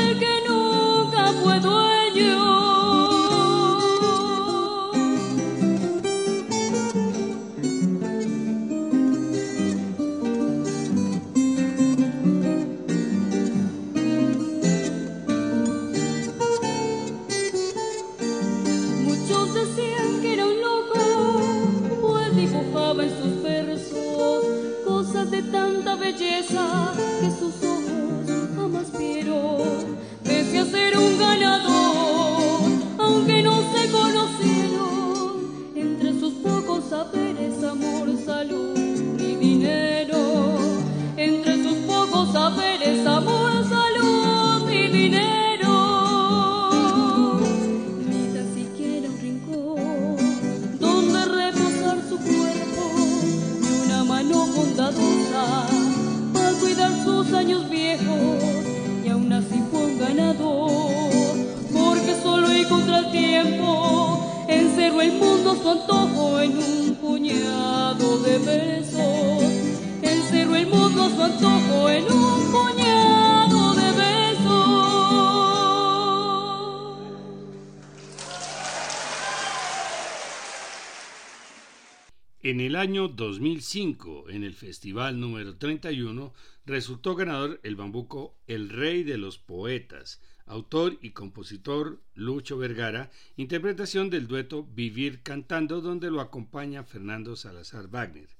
el 82.72 82.76
año 82.76 83.08
2005, 83.08 84.30
en 84.30 84.44
el 84.44 84.54
festival 84.54 85.20
número 85.20 85.58
31, 85.58 86.32
resultó 86.64 87.14
ganador 87.14 87.60
el 87.64 87.76
bambuco 87.76 88.34
El 88.46 88.70
Rey 88.70 89.02
de 89.02 89.18
los 89.18 89.36
Poetas, 89.36 90.22
autor 90.46 90.96
y 91.02 91.10
compositor 91.10 92.00
Lucho 92.14 92.56
Vergara, 92.56 93.10
interpretación 93.36 94.08
del 94.08 94.26
dueto 94.26 94.64
Vivir 94.64 95.22
Cantando, 95.22 95.82
donde 95.82 96.10
lo 96.10 96.22
acompaña 96.22 96.82
Fernando 96.82 97.36
Salazar 97.36 97.88
Wagner. 97.88 98.30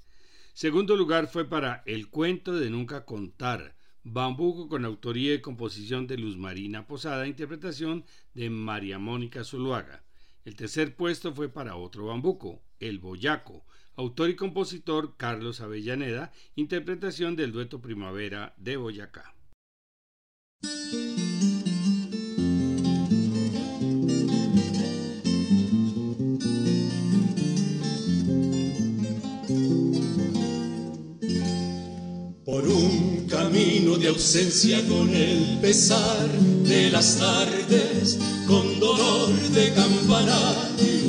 Segundo 0.54 0.96
lugar 0.96 1.26
fue 1.26 1.44
para 1.44 1.82
El 1.84 2.08
Cuento 2.08 2.54
de 2.54 2.70
Nunca 2.70 3.04
Contar, 3.04 3.76
bambuco 4.02 4.66
con 4.66 4.86
autoría 4.86 5.34
y 5.34 5.42
composición 5.42 6.06
de 6.06 6.16
Luz 6.16 6.38
Marina 6.38 6.86
Posada, 6.86 7.26
interpretación 7.26 8.06
de 8.32 8.48
María 8.48 8.98
Mónica 8.98 9.44
Zuluaga. 9.44 10.04
El 10.46 10.56
tercer 10.56 10.96
puesto 10.96 11.34
fue 11.34 11.50
para 11.50 11.76
otro 11.76 12.06
bambuco, 12.06 12.62
El 12.80 12.98
Boyaco, 12.98 13.66
autor 13.96 14.30
y 14.30 14.36
compositor 14.36 15.16
Carlos 15.16 15.60
Avellaneda, 15.60 16.32
interpretación 16.56 17.36
del 17.36 17.52
dueto 17.52 17.80
Primavera 17.80 18.54
de 18.56 18.76
Boyacá. 18.76 19.34
Por 32.44 32.68
un 32.68 33.26
camino 33.28 33.96
de 33.96 34.08
ausencia 34.08 34.86
con 34.88 35.08
el 35.10 35.58
pesar 35.60 36.28
de 36.28 36.90
las 36.90 37.18
tardes, 37.18 38.18
con 38.46 38.80
dolor 38.80 39.28
de 39.30 39.72
campanario 39.74 41.01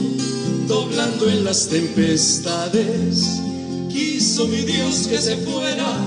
doblando 0.67 1.29
en 1.29 1.43
las 1.43 1.67
tempestades. 1.67 3.41
Quiso 3.89 4.47
mi 4.47 4.61
Dios 4.61 5.07
que 5.07 5.17
se 5.17 5.37
fuera, 5.37 5.97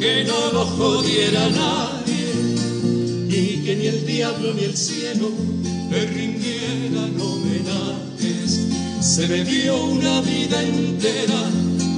que 0.00 0.24
no 0.24 0.52
lo 0.52 0.64
jodiera 0.64 1.48
nadie, 1.50 2.32
y 3.28 3.62
que 3.64 3.76
ni 3.76 3.86
el 3.86 4.06
diablo 4.06 4.54
ni 4.54 4.64
el 4.64 4.76
cielo 4.76 5.30
le 5.90 6.06
rindieran 6.06 7.20
homenajes. 7.20 8.60
Se 9.00 9.26
bebió 9.26 9.84
una 9.84 10.20
vida 10.22 10.62
entera 10.62 11.50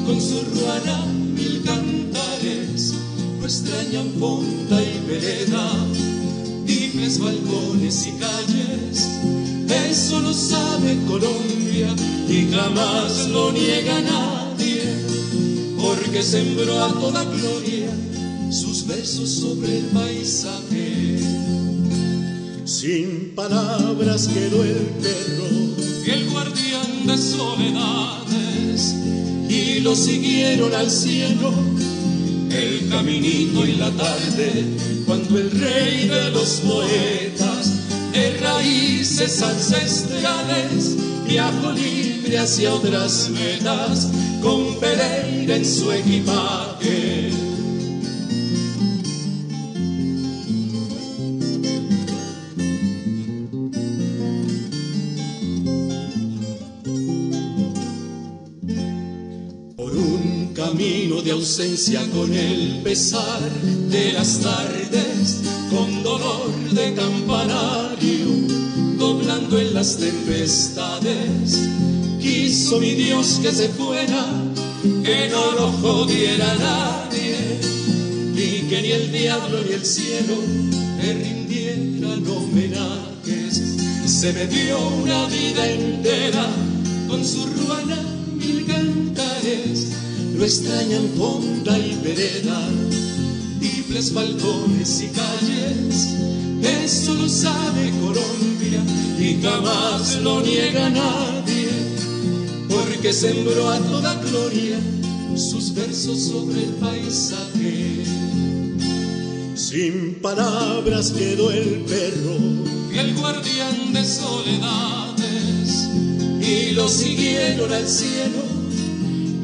con 0.06 0.20
su 0.20 0.42
ruana 0.54 1.06
mil 1.06 1.62
cantares, 1.64 2.94
no 3.38 3.44
extrañan 3.44 4.10
fonda 4.18 4.82
y 4.82 5.06
vereda, 5.06 5.70
difes 6.66 7.18
balcones 7.18 8.06
y 8.06 8.12
calles 8.12 8.93
eso 9.94 10.18
lo 10.18 10.34
sabe 10.34 10.98
Colombia 11.06 11.94
y 12.28 12.50
jamás 12.50 13.28
lo 13.28 13.52
niega 13.52 14.00
nadie, 14.00 14.82
porque 15.80 16.20
sembró 16.20 16.82
a 16.82 16.92
toda 16.94 17.22
gloria 17.24 17.90
sus 18.50 18.88
besos 18.88 19.30
sobre 19.30 19.78
el 19.78 19.84
paisaje. 19.98 21.20
Sin 22.64 23.36
palabras 23.36 24.26
quedó 24.26 24.64
el 24.64 24.84
perro 25.04 25.48
y 26.04 26.10
el 26.10 26.28
guardián 26.28 27.06
de 27.06 27.16
soledades, 27.16 28.96
y 29.48 29.78
lo 29.78 29.94
siguieron 29.94 30.74
al 30.74 30.90
cielo 30.90 31.52
el 32.50 32.88
caminito 32.88 33.64
y 33.64 33.76
la 33.76 33.92
tarde, 33.92 34.64
cuando 35.06 35.38
el 35.38 35.52
rey 35.52 36.08
de 36.08 36.30
los 36.32 36.62
poetas 36.66 37.83
de 38.14 38.38
raíces 38.38 39.42
ancestrales, 39.42 40.96
viajo 41.26 41.72
libre 41.72 42.38
hacia 42.38 42.72
otras 42.72 43.28
metas, 43.30 44.08
con 44.40 44.78
Pereira 44.78 45.56
en 45.56 45.64
su 45.64 45.90
equipaje. 45.90 47.30
Por 59.76 59.96
un 59.96 60.52
camino 60.54 61.20
de 61.20 61.32
ausencia 61.32 62.00
con 62.12 62.32
el 62.32 62.80
pesar 62.84 63.40
de 63.90 64.12
las 64.12 64.38
tardes, 64.38 65.40
con 65.68 66.04
dolor 66.04 66.54
de 66.70 66.94
en 66.94 67.83
las 69.74 69.96
tempestades. 69.96 71.68
Quiso 72.20 72.78
mi 72.78 72.92
Dios 72.92 73.40
que 73.42 73.50
se 73.50 73.68
fuera, 73.70 74.24
que 74.82 75.28
no 75.28 75.52
lo 75.52 75.72
jodiera 75.82 76.54
nadie, 76.54 77.36
y 78.36 78.68
que 78.68 78.82
ni 78.82 78.92
el 78.92 79.10
diablo 79.10 79.58
ni 79.66 79.74
el 79.74 79.84
cielo 79.84 80.36
le 81.02 81.12
rindieran 81.12 82.24
homenajes. 82.26 83.76
Se 84.06 84.32
me 84.32 84.46
dio 84.46 84.78
una 85.02 85.26
vida 85.26 85.68
entera 85.68 86.46
con 87.08 87.24
su 87.24 87.44
ruana 87.44 88.00
mil 88.36 88.64
cantares, 88.66 89.88
lo 90.36 90.44
extrañan 90.44 91.10
fonda 91.16 91.76
y 91.78 91.98
vereda 92.02 92.60
balcones 94.12 95.02
y 95.02 95.08
calles. 95.08 96.16
Eso 96.84 97.14
lo 97.14 97.28
sabe 97.28 97.90
Colombia 98.00 98.53
y 99.18 99.40
jamás 99.42 100.16
lo 100.22 100.40
niega 100.40 100.90
nadie, 100.90 101.68
porque 102.68 103.12
sembró 103.12 103.70
a 103.70 103.78
toda 103.78 104.14
gloria 104.14 104.78
sus 105.36 105.74
versos 105.74 106.18
sobre 106.22 106.64
el 106.64 106.70
paisaje. 106.74 108.04
Sin 109.54 110.20
palabras 110.20 111.12
quedó 111.12 111.50
el 111.50 111.84
perro 111.88 112.74
el 112.98 113.14
guardián 113.14 113.92
de 113.92 114.04
soledades, 114.04 115.88
y 116.40 116.72
lo 116.72 116.88
siguieron 116.88 117.72
al 117.72 117.88
cielo, 117.88 118.42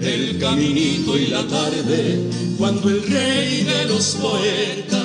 el 0.01 0.39
caminito 0.39 1.19
y 1.19 1.27
la 1.27 1.47
tarde, 1.47 2.31
cuando 2.59 2.89
el 2.89 3.03
rey 3.03 3.65
de 3.65 3.85
los 3.87 4.17
poetas 4.17 5.00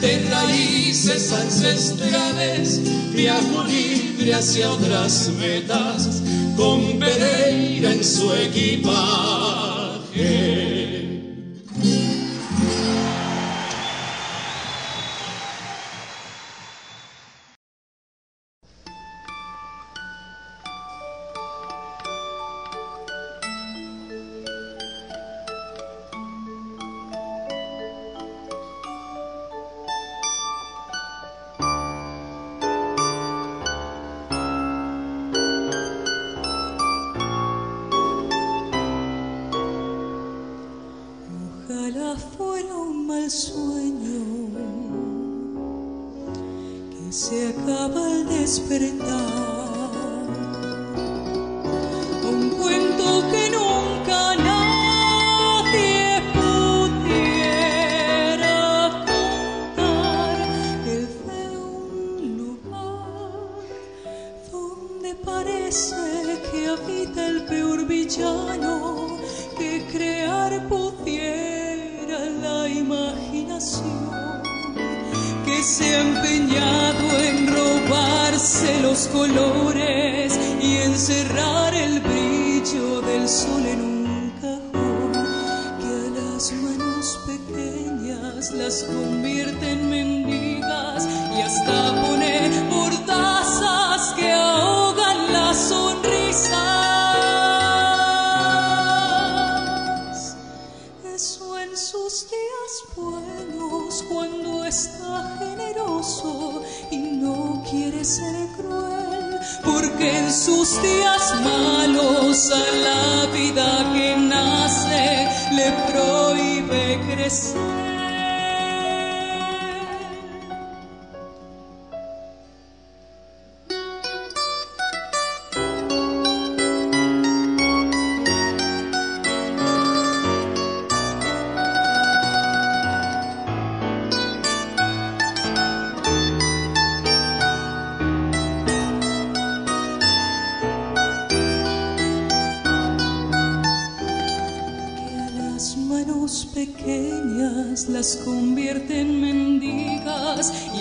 de 0.00 0.28
raíces 0.30 1.32
ancestrales 1.32 2.80
viajó 3.14 3.64
libre 3.64 4.34
hacia 4.34 4.70
otras 4.70 5.30
metas 5.38 6.22
con 6.56 6.98
Pereira 6.98 7.92
en 7.92 8.04
su 8.04 8.32
equipaje. 8.32 8.86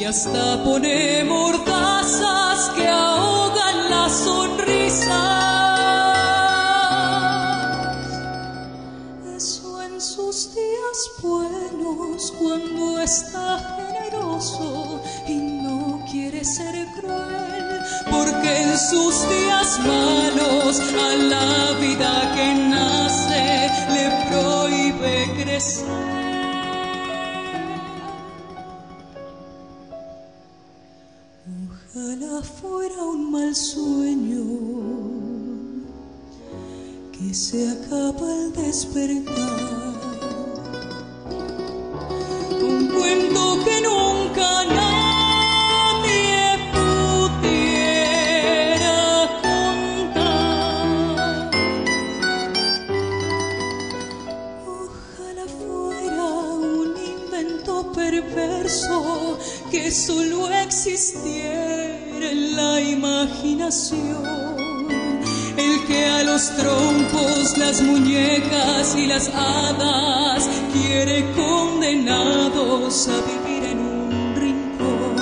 Hasta 0.06 0.63
pone 0.63 1.24
mordazas 1.24 1.75
se 37.36 37.70
acaba 37.70 38.34
el 38.34 38.54
despertar. 38.54 39.85
Las 69.16 69.30
hadas 69.34 70.49
quiere 70.74 71.24
condenados 71.36 73.07
a 73.07 73.16
vivir 73.22 73.63
en 73.63 73.80
un 73.80 74.36
rincón. 74.36 75.16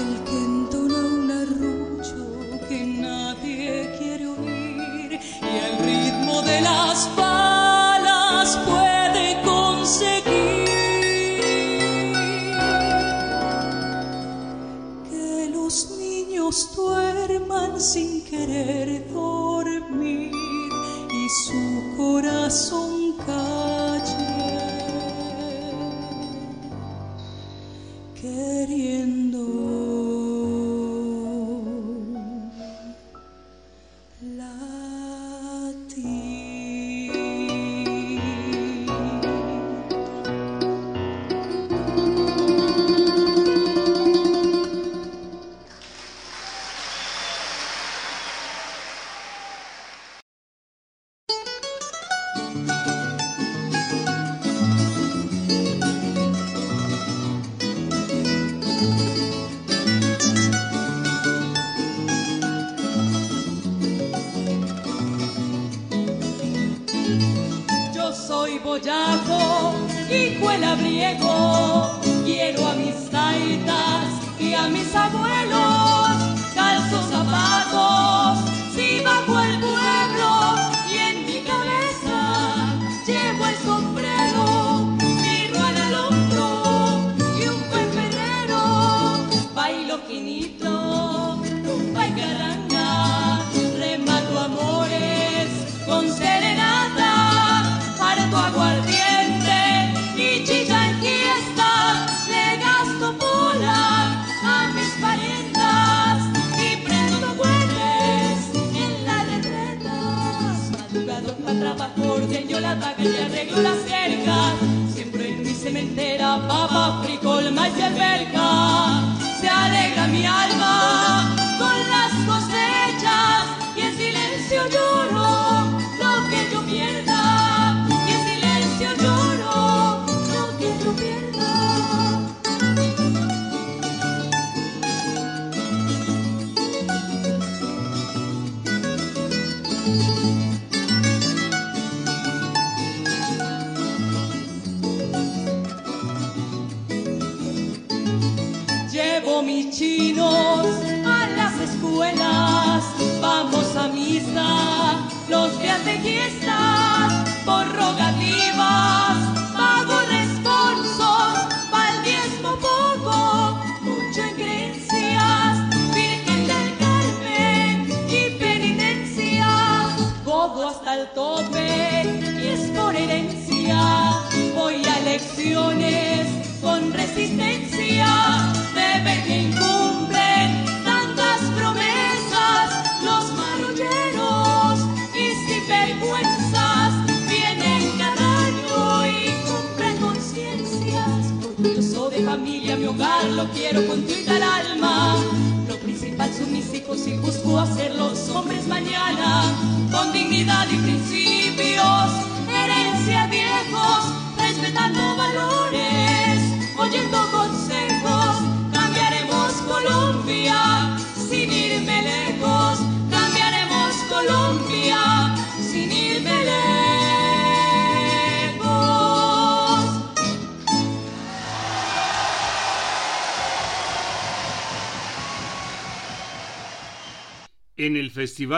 El 0.00 0.24
que 0.24 0.38
entona 0.50 0.98
un 1.20 1.30
arrullo 1.30 2.66
que 2.68 2.84
nadie 2.84 3.94
quiere 3.96 4.26
oír 4.26 5.20
y 5.40 5.58
al 5.66 5.74
ritmo 5.84 6.42
de 6.42 6.62
las 6.62 7.08
balas 7.14 8.58
puede 8.66 9.40
conseguir 9.44 10.24
que 15.08 15.48
los 15.54 15.90
niños 15.96 16.74
duerman 16.74 17.80
sin 17.80 18.24
querer 18.24 18.92
su 21.32 21.96
corazón 21.96 22.81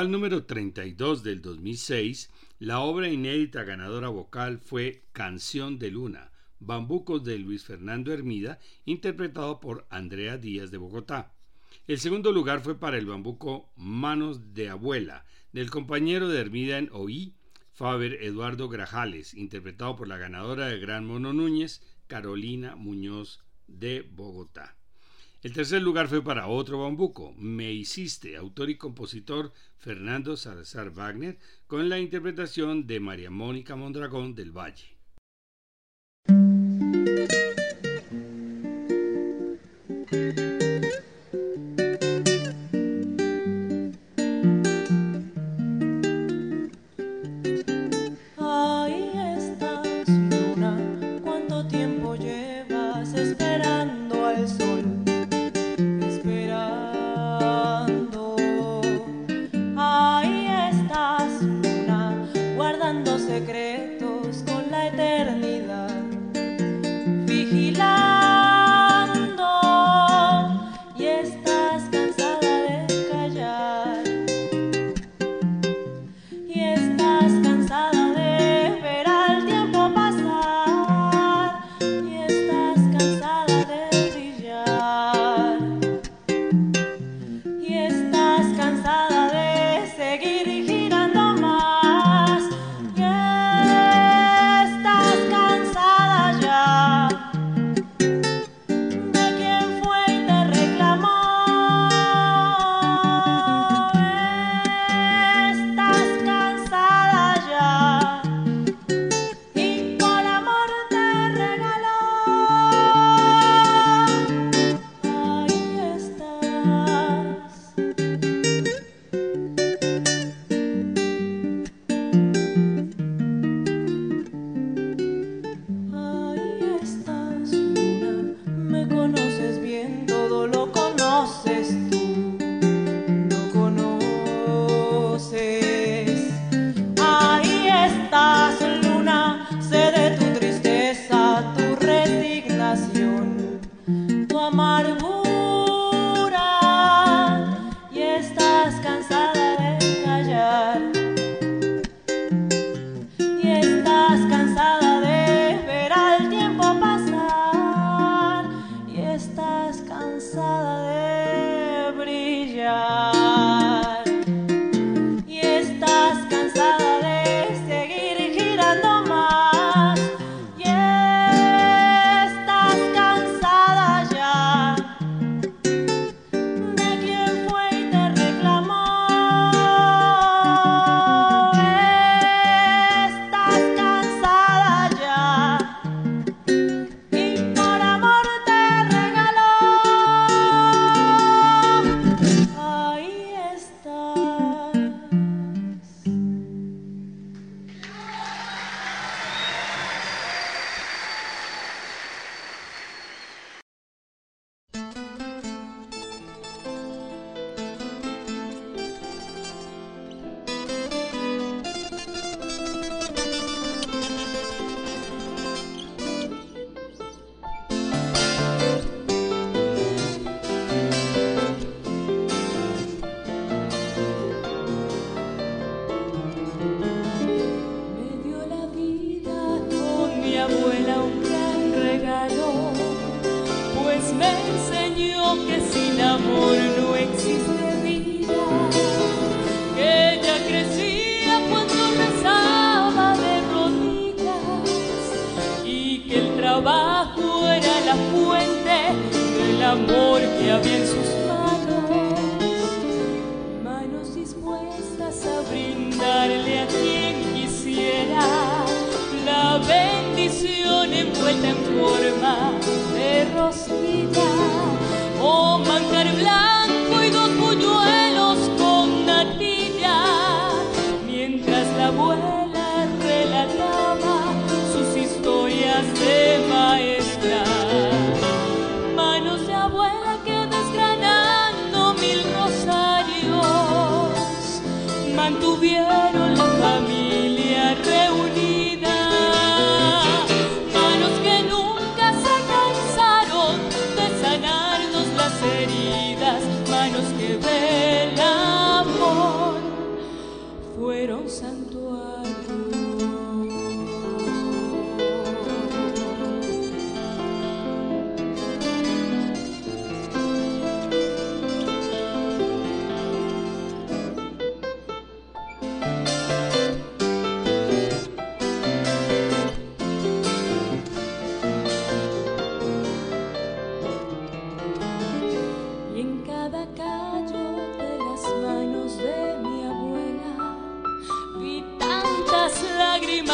número 0.09 0.45
32 0.45 1.23
del 1.23 1.41
2006, 1.43 2.31
la 2.59 2.81
obra 2.81 3.09
inédita 3.09 3.65
ganadora 3.65 4.09
vocal 4.09 4.59
fue 4.59 5.05
Canción 5.13 5.79
de 5.79 5.91
Luna, 5.91 6.33
Bambucos 6.61 7.25
de 7.25 7.39
Luis 7.39 7.65
Fernando 7.65 8.13
Hermida, 8.13 8.59
interpretado 8.85 9.61
por 9.61 9.87
Andrea 9.91 10.39
Díaz 10.39 10.71
de 10.71 10.79
Bogotá. 10.79 11.33
El 11.87 11.99
segundo 11.99 12.33
lugar 12.33 12.61
fue 12.61 12.79
para 12.79 12.99
el 12.99 13.07
bambuco 13.07 13.71
Manos 13.77 14.55
de 14.55 14.71
Abuela, 14.71 15.25
del 15.53 15.71
compañero 15.71 16.29
de 16.29 16.41
Hermida 16.41 16.79
en 16.79 16.89
OI, 16.93 17.35
Faber 17.73 18.23
Eduardo 18.23 18.69
Grajales, 18.69 19.35
interpretado 19.35 19.97
por 19.97 20.09
la 20.09 20.17
ganadora 20.17 20.67
de 20.67 20.79
Gran 20.79 21.07
Mono 21.07 21.33
Núñez, 21.33 21.83
Carolina 22.07 22.77
Muñoz 22.77 23.45
de 23.67 24.03
Bogotá. 24.03 24.77
El 25.45 25.53
tercer 25.53 25.83
lugar 25.83 26.09
fue 26.09 26.25
para 26.25 26.47
otro 26.47 26.79
bambuco, 26.79 27.35
Me 27.37 27.71
Hiciste, 27.71 28.35
autor 28.39 28.71
y 28.71 28.79
compositor 28.79 29.53
Fernando 29.85 30.35
Salazar 30.35 30.89
Wagner 30.89 31.37
con 31.67 31.91
la 31.91 31.99
interpretación 31.99 32.87
de 32.87 33.01
María 33.01 33.31
Mónica 33.31 33.77
Mondragón 33.77 34.35
del 34.35 34.51
Valle. 34.51 34.97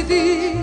a 0.01 0.58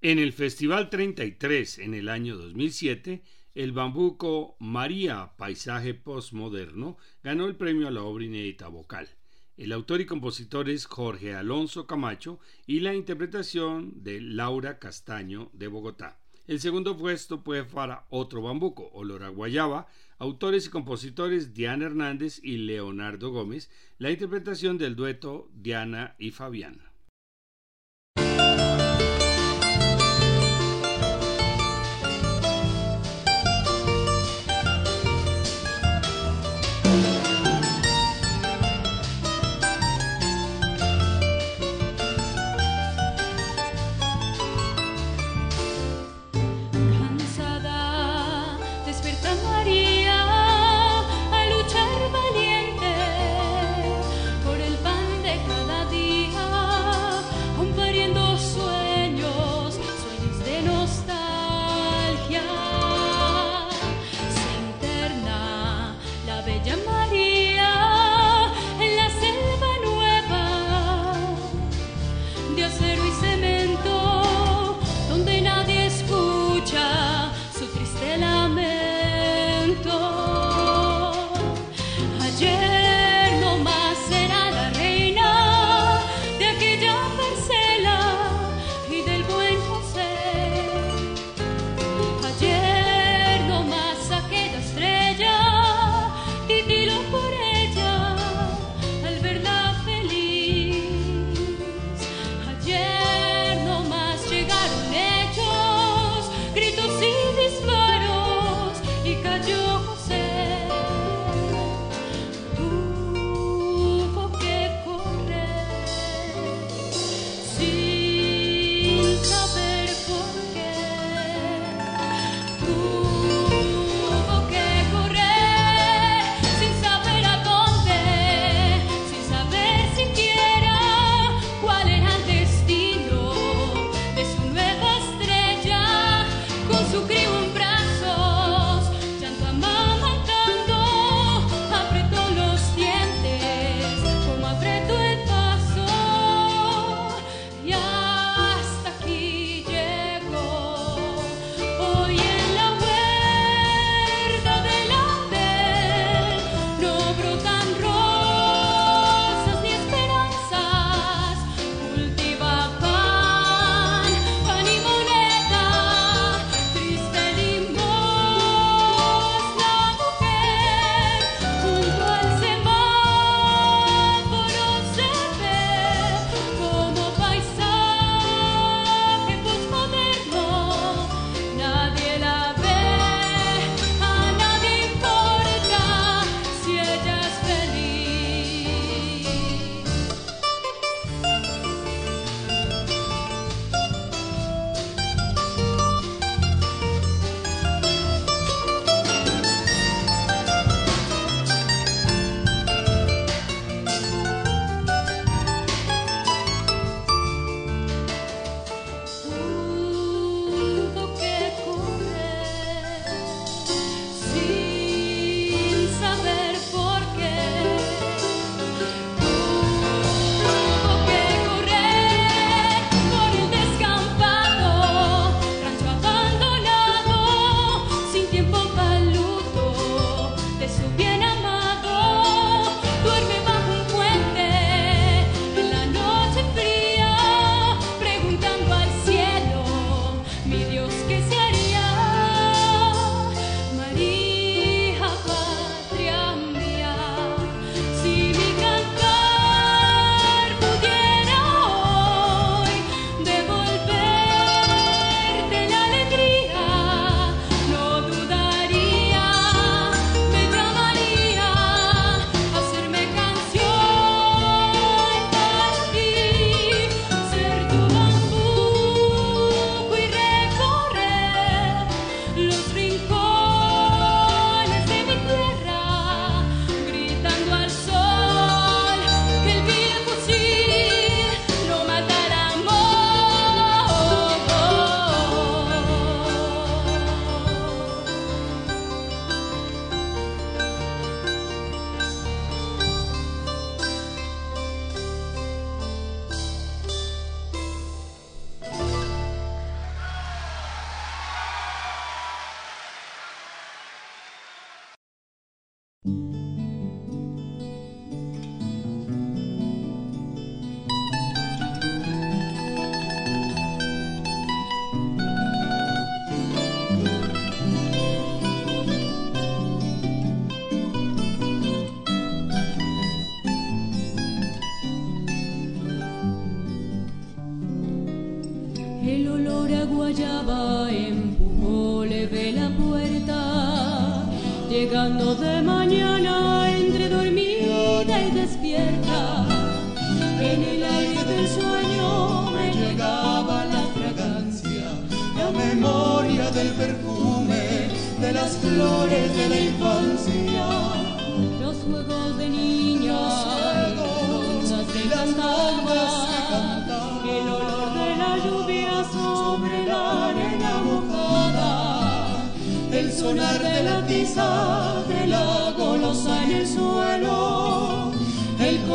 En 0.00 0.18
el 0.18 0.32
Festival 0.32 0.88
33 0.88 1.80
en 1.80 1.92
el 1.92 2.08
año 2.08 2.38
2007, 2.38 3.20
el 3.54 3.72
bambuco 3.72 4.56
María 4.58 5.32
Paisaje 5.36 5.92
Postmoderno 5.92 6.96
ganó 7.22 7.46
el 7.46 7.56
premio 7.56 7.88
a 7.88 7.90
la 7.90 8.02
obra 8.02 8.24
inédita 8.24 8.68
vocal. 8.68 9.17
El 9.58 9.72
autor 9.72 10.00
y 10.00 10.06
compositor 10.06 10.70
es 10.70 10.86
Jorge 10.86 11.34
Alonso 11.34 11.88
Camacho 11.88 12.38
y 12.64 12.78
la 12.78 12.94
interpretación 12.94 14.04
de 14.04 14.20
Laura 14.20 14.78
Castaño 14.78 15.50
de 15.52 15.66
Bogotá. 15.66 16.20
El 16.46 16.60
segundo 16.60 16.96
puesto 16.96 17.40
fue 17.40 17.64
para 17.64 18.06
otro 18.08 18.40
bambuco, 18.40 18.88
Olor 18.92 19.24
a 19.24 19.30
Guayaba, 19.30 19.88
autores 20.18 20.66
y 20.66 20.70
compositores 20.70 21.54
Diana 21.54 21.86
Hernández 21.86 22.38
y 22.40 22.58
Leonardo 22.58 23.32
Gómez, 23.32 23.68
la 23.98 24.12
interpretación 24.12 24.78
del 24.78 24.94
dueto 24.94 25.50
Diana 25.52 26.14
y 26.20 26.30
Fabián. 26.30 26.87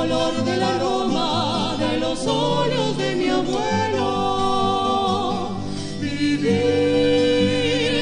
El 0.04 0.10
color 0.10 0.43
del 0.43 0.64
aroma 0.64 1.76
de 1.80 1.99
los 1.99 2.28
óleos 2.28 2.97
de 2.97 3.16
mi 3.16 3.30
abuelo. 3.30 4.80
Vivir 6.01 6.49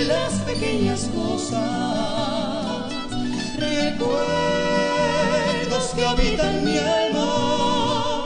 las 0.07 0.33
pequeñas 0.49 1.09
cosas, 1.15 1.59
recuerdos 3.57 4.23
que 5.95 6.05
habitan 6.05 6.65
mi 6.65 6.77
alma, 6.77 8.25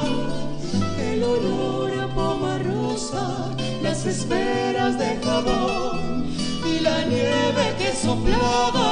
el 1.00 1.24
olor 1.24 2.00
a 2.00 2.08
poma 2.08 2.60
rosa, 2.60 3.52
las 3.82 4.06
esferas 4.06 4.98
de 4.98 5.20
jabón 5.24 6.26
y 6.66 6.80
la 6.80 7.04
nieve 7.06 7.76
que 7.78 7.94
soplaba 7.94 8.85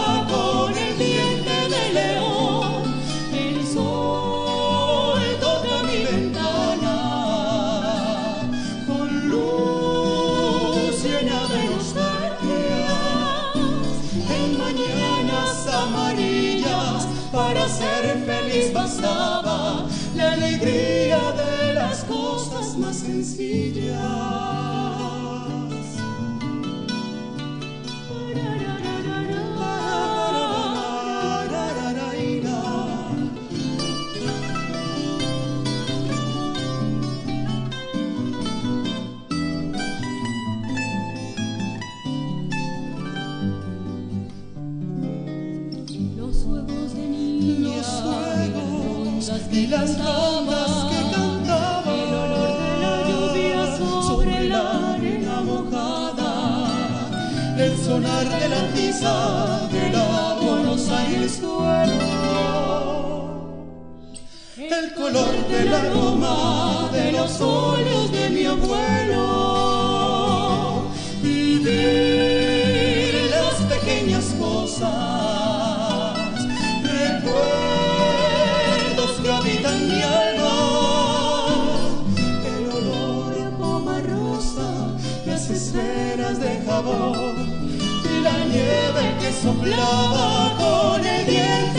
la 59.03 59.67
de 59.69 59.89
la 59.91 60.37
golosa 60.39 60.97
en 64.57 64.71
el 64.71 64.93
color 64.93 65.33
del 65.49 65.73
aroma 65.73 66.89
de 66.93 67.11
los 67.11 67.41
óleos 67.41 68.11
de 68.11 68.29
mi 68.29 68.45
abuelo, 68.45 69.23
vivir 71.21 73.13
las 73.35 73.55
pequeñas 73.73 74.25
cosas, 74.39 74.87
recuerdos 76.83 77.51
que 79.21 79.29
habitan 79.31 79.87
mi 79.89 80.01
alma, 80.01 80.55
el 82.55 82.63
olor 82.77 83.33
a 83.47 83.49
poma 83.57 83.99
rosa, 83.99 84.69
las 85.25 85.49
esferas 85.49 86.39
de 86.39 86.61
jabón 86.65 87.62
la 88.23 88.45
nieve 88.45 89.15
que 89.19 89.31
soplaba 89.33 90.55
con 90.57 91.05
el 91.05 91.25
diente 91.25 91.72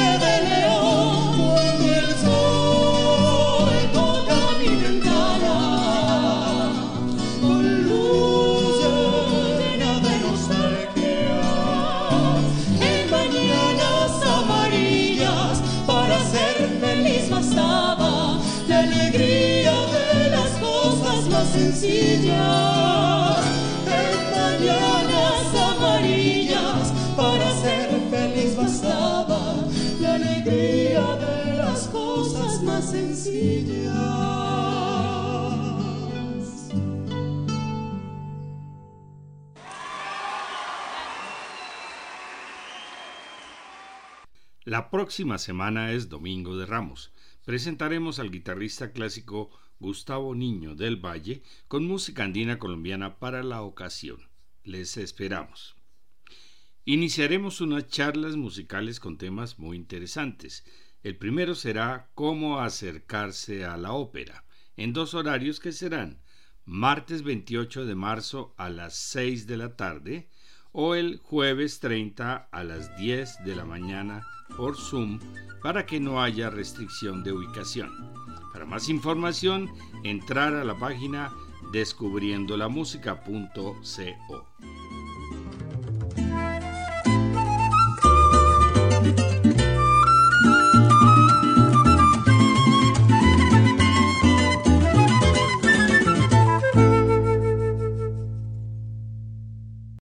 La 44.75 44.91
próxima 44.91 45.39
semana 45.39 45.93
es 45.93 46.09
Domingo 46.09 46.57
de 46.57 46.67
Ramos. 46.67 47.13
Presentaremos 47.45 48.19
al 48.19 48.33
guitarrista 48.33 48.91
clásico 48.91 49.53
Gustavo 49.79 50.35
Niño 50.35 50.75
del 50.75 50.97
Valle 50.97 51.45
con 51.69 51.87
música 51.87 52.25
andina 52.25 52.59
colombiana 52.59 53.21
para 53.21 53.45
la 53.45 53.63
ocasión. 53.63 54.29
Les 54.65 54.97
esperamos. 54.97 55.77
Iniciaremos 56.85 57.61
unas 57.61 57.87
charlas 57.87 58.35
musicales 58.35 58.99
con 58.99 59.17
temas 59.17 59.61
muy 59.61 59.77
interesantes. 59.77 60.65
El 61.05 61.19
primero 61.19 61.55
será 61.55 62.11
cómo 62.17 62.59
acercarse 62.59 63.65
a 63.65 63.77
la 63.77 63.93
ópera, 63.93 64.45
en 64.77 64.93
dos 64.93 65.15
horarios 65.15 65.61
que 65.61 65.71
serán 65.71 66.21
martes 66.65 67.23
28 67.23 67.85
de 67.85 67.95
marzo 67.95 68.57
a 68.59 68.71
las 68.71 68.97
6 68.97 69.47
de 69.47 69.57
la 69.57 69.77
tarde 69.77 70.29
o 70.75 70.95
el 70.95 71.21
jueves 71.23 71.81
30 71.81 72.49
a 72.51 72.65
las 72.65 72.95
10 72.99 73.45
de 73.45 73.57
la 73.57 73.65
mañana 73.65 74.27
por 74.57 74.77
Zoom 74.77 75.19
para 75.63 75.87
que 75.87 76.01
no 76.01 76.21
haya 76.21 76.51
restricción 76.51 77.25
de 77.25 77.33
ubicación. 77.33 77.91
Para 78.53 78.67
más 78.67 78.91
información, 78.91 79.71
entrar 80.03 80.55
a 80.55 80.65
la 80.65 80.79
página 80.79 81.33
descubriendolamusica.co. 81.73 84.45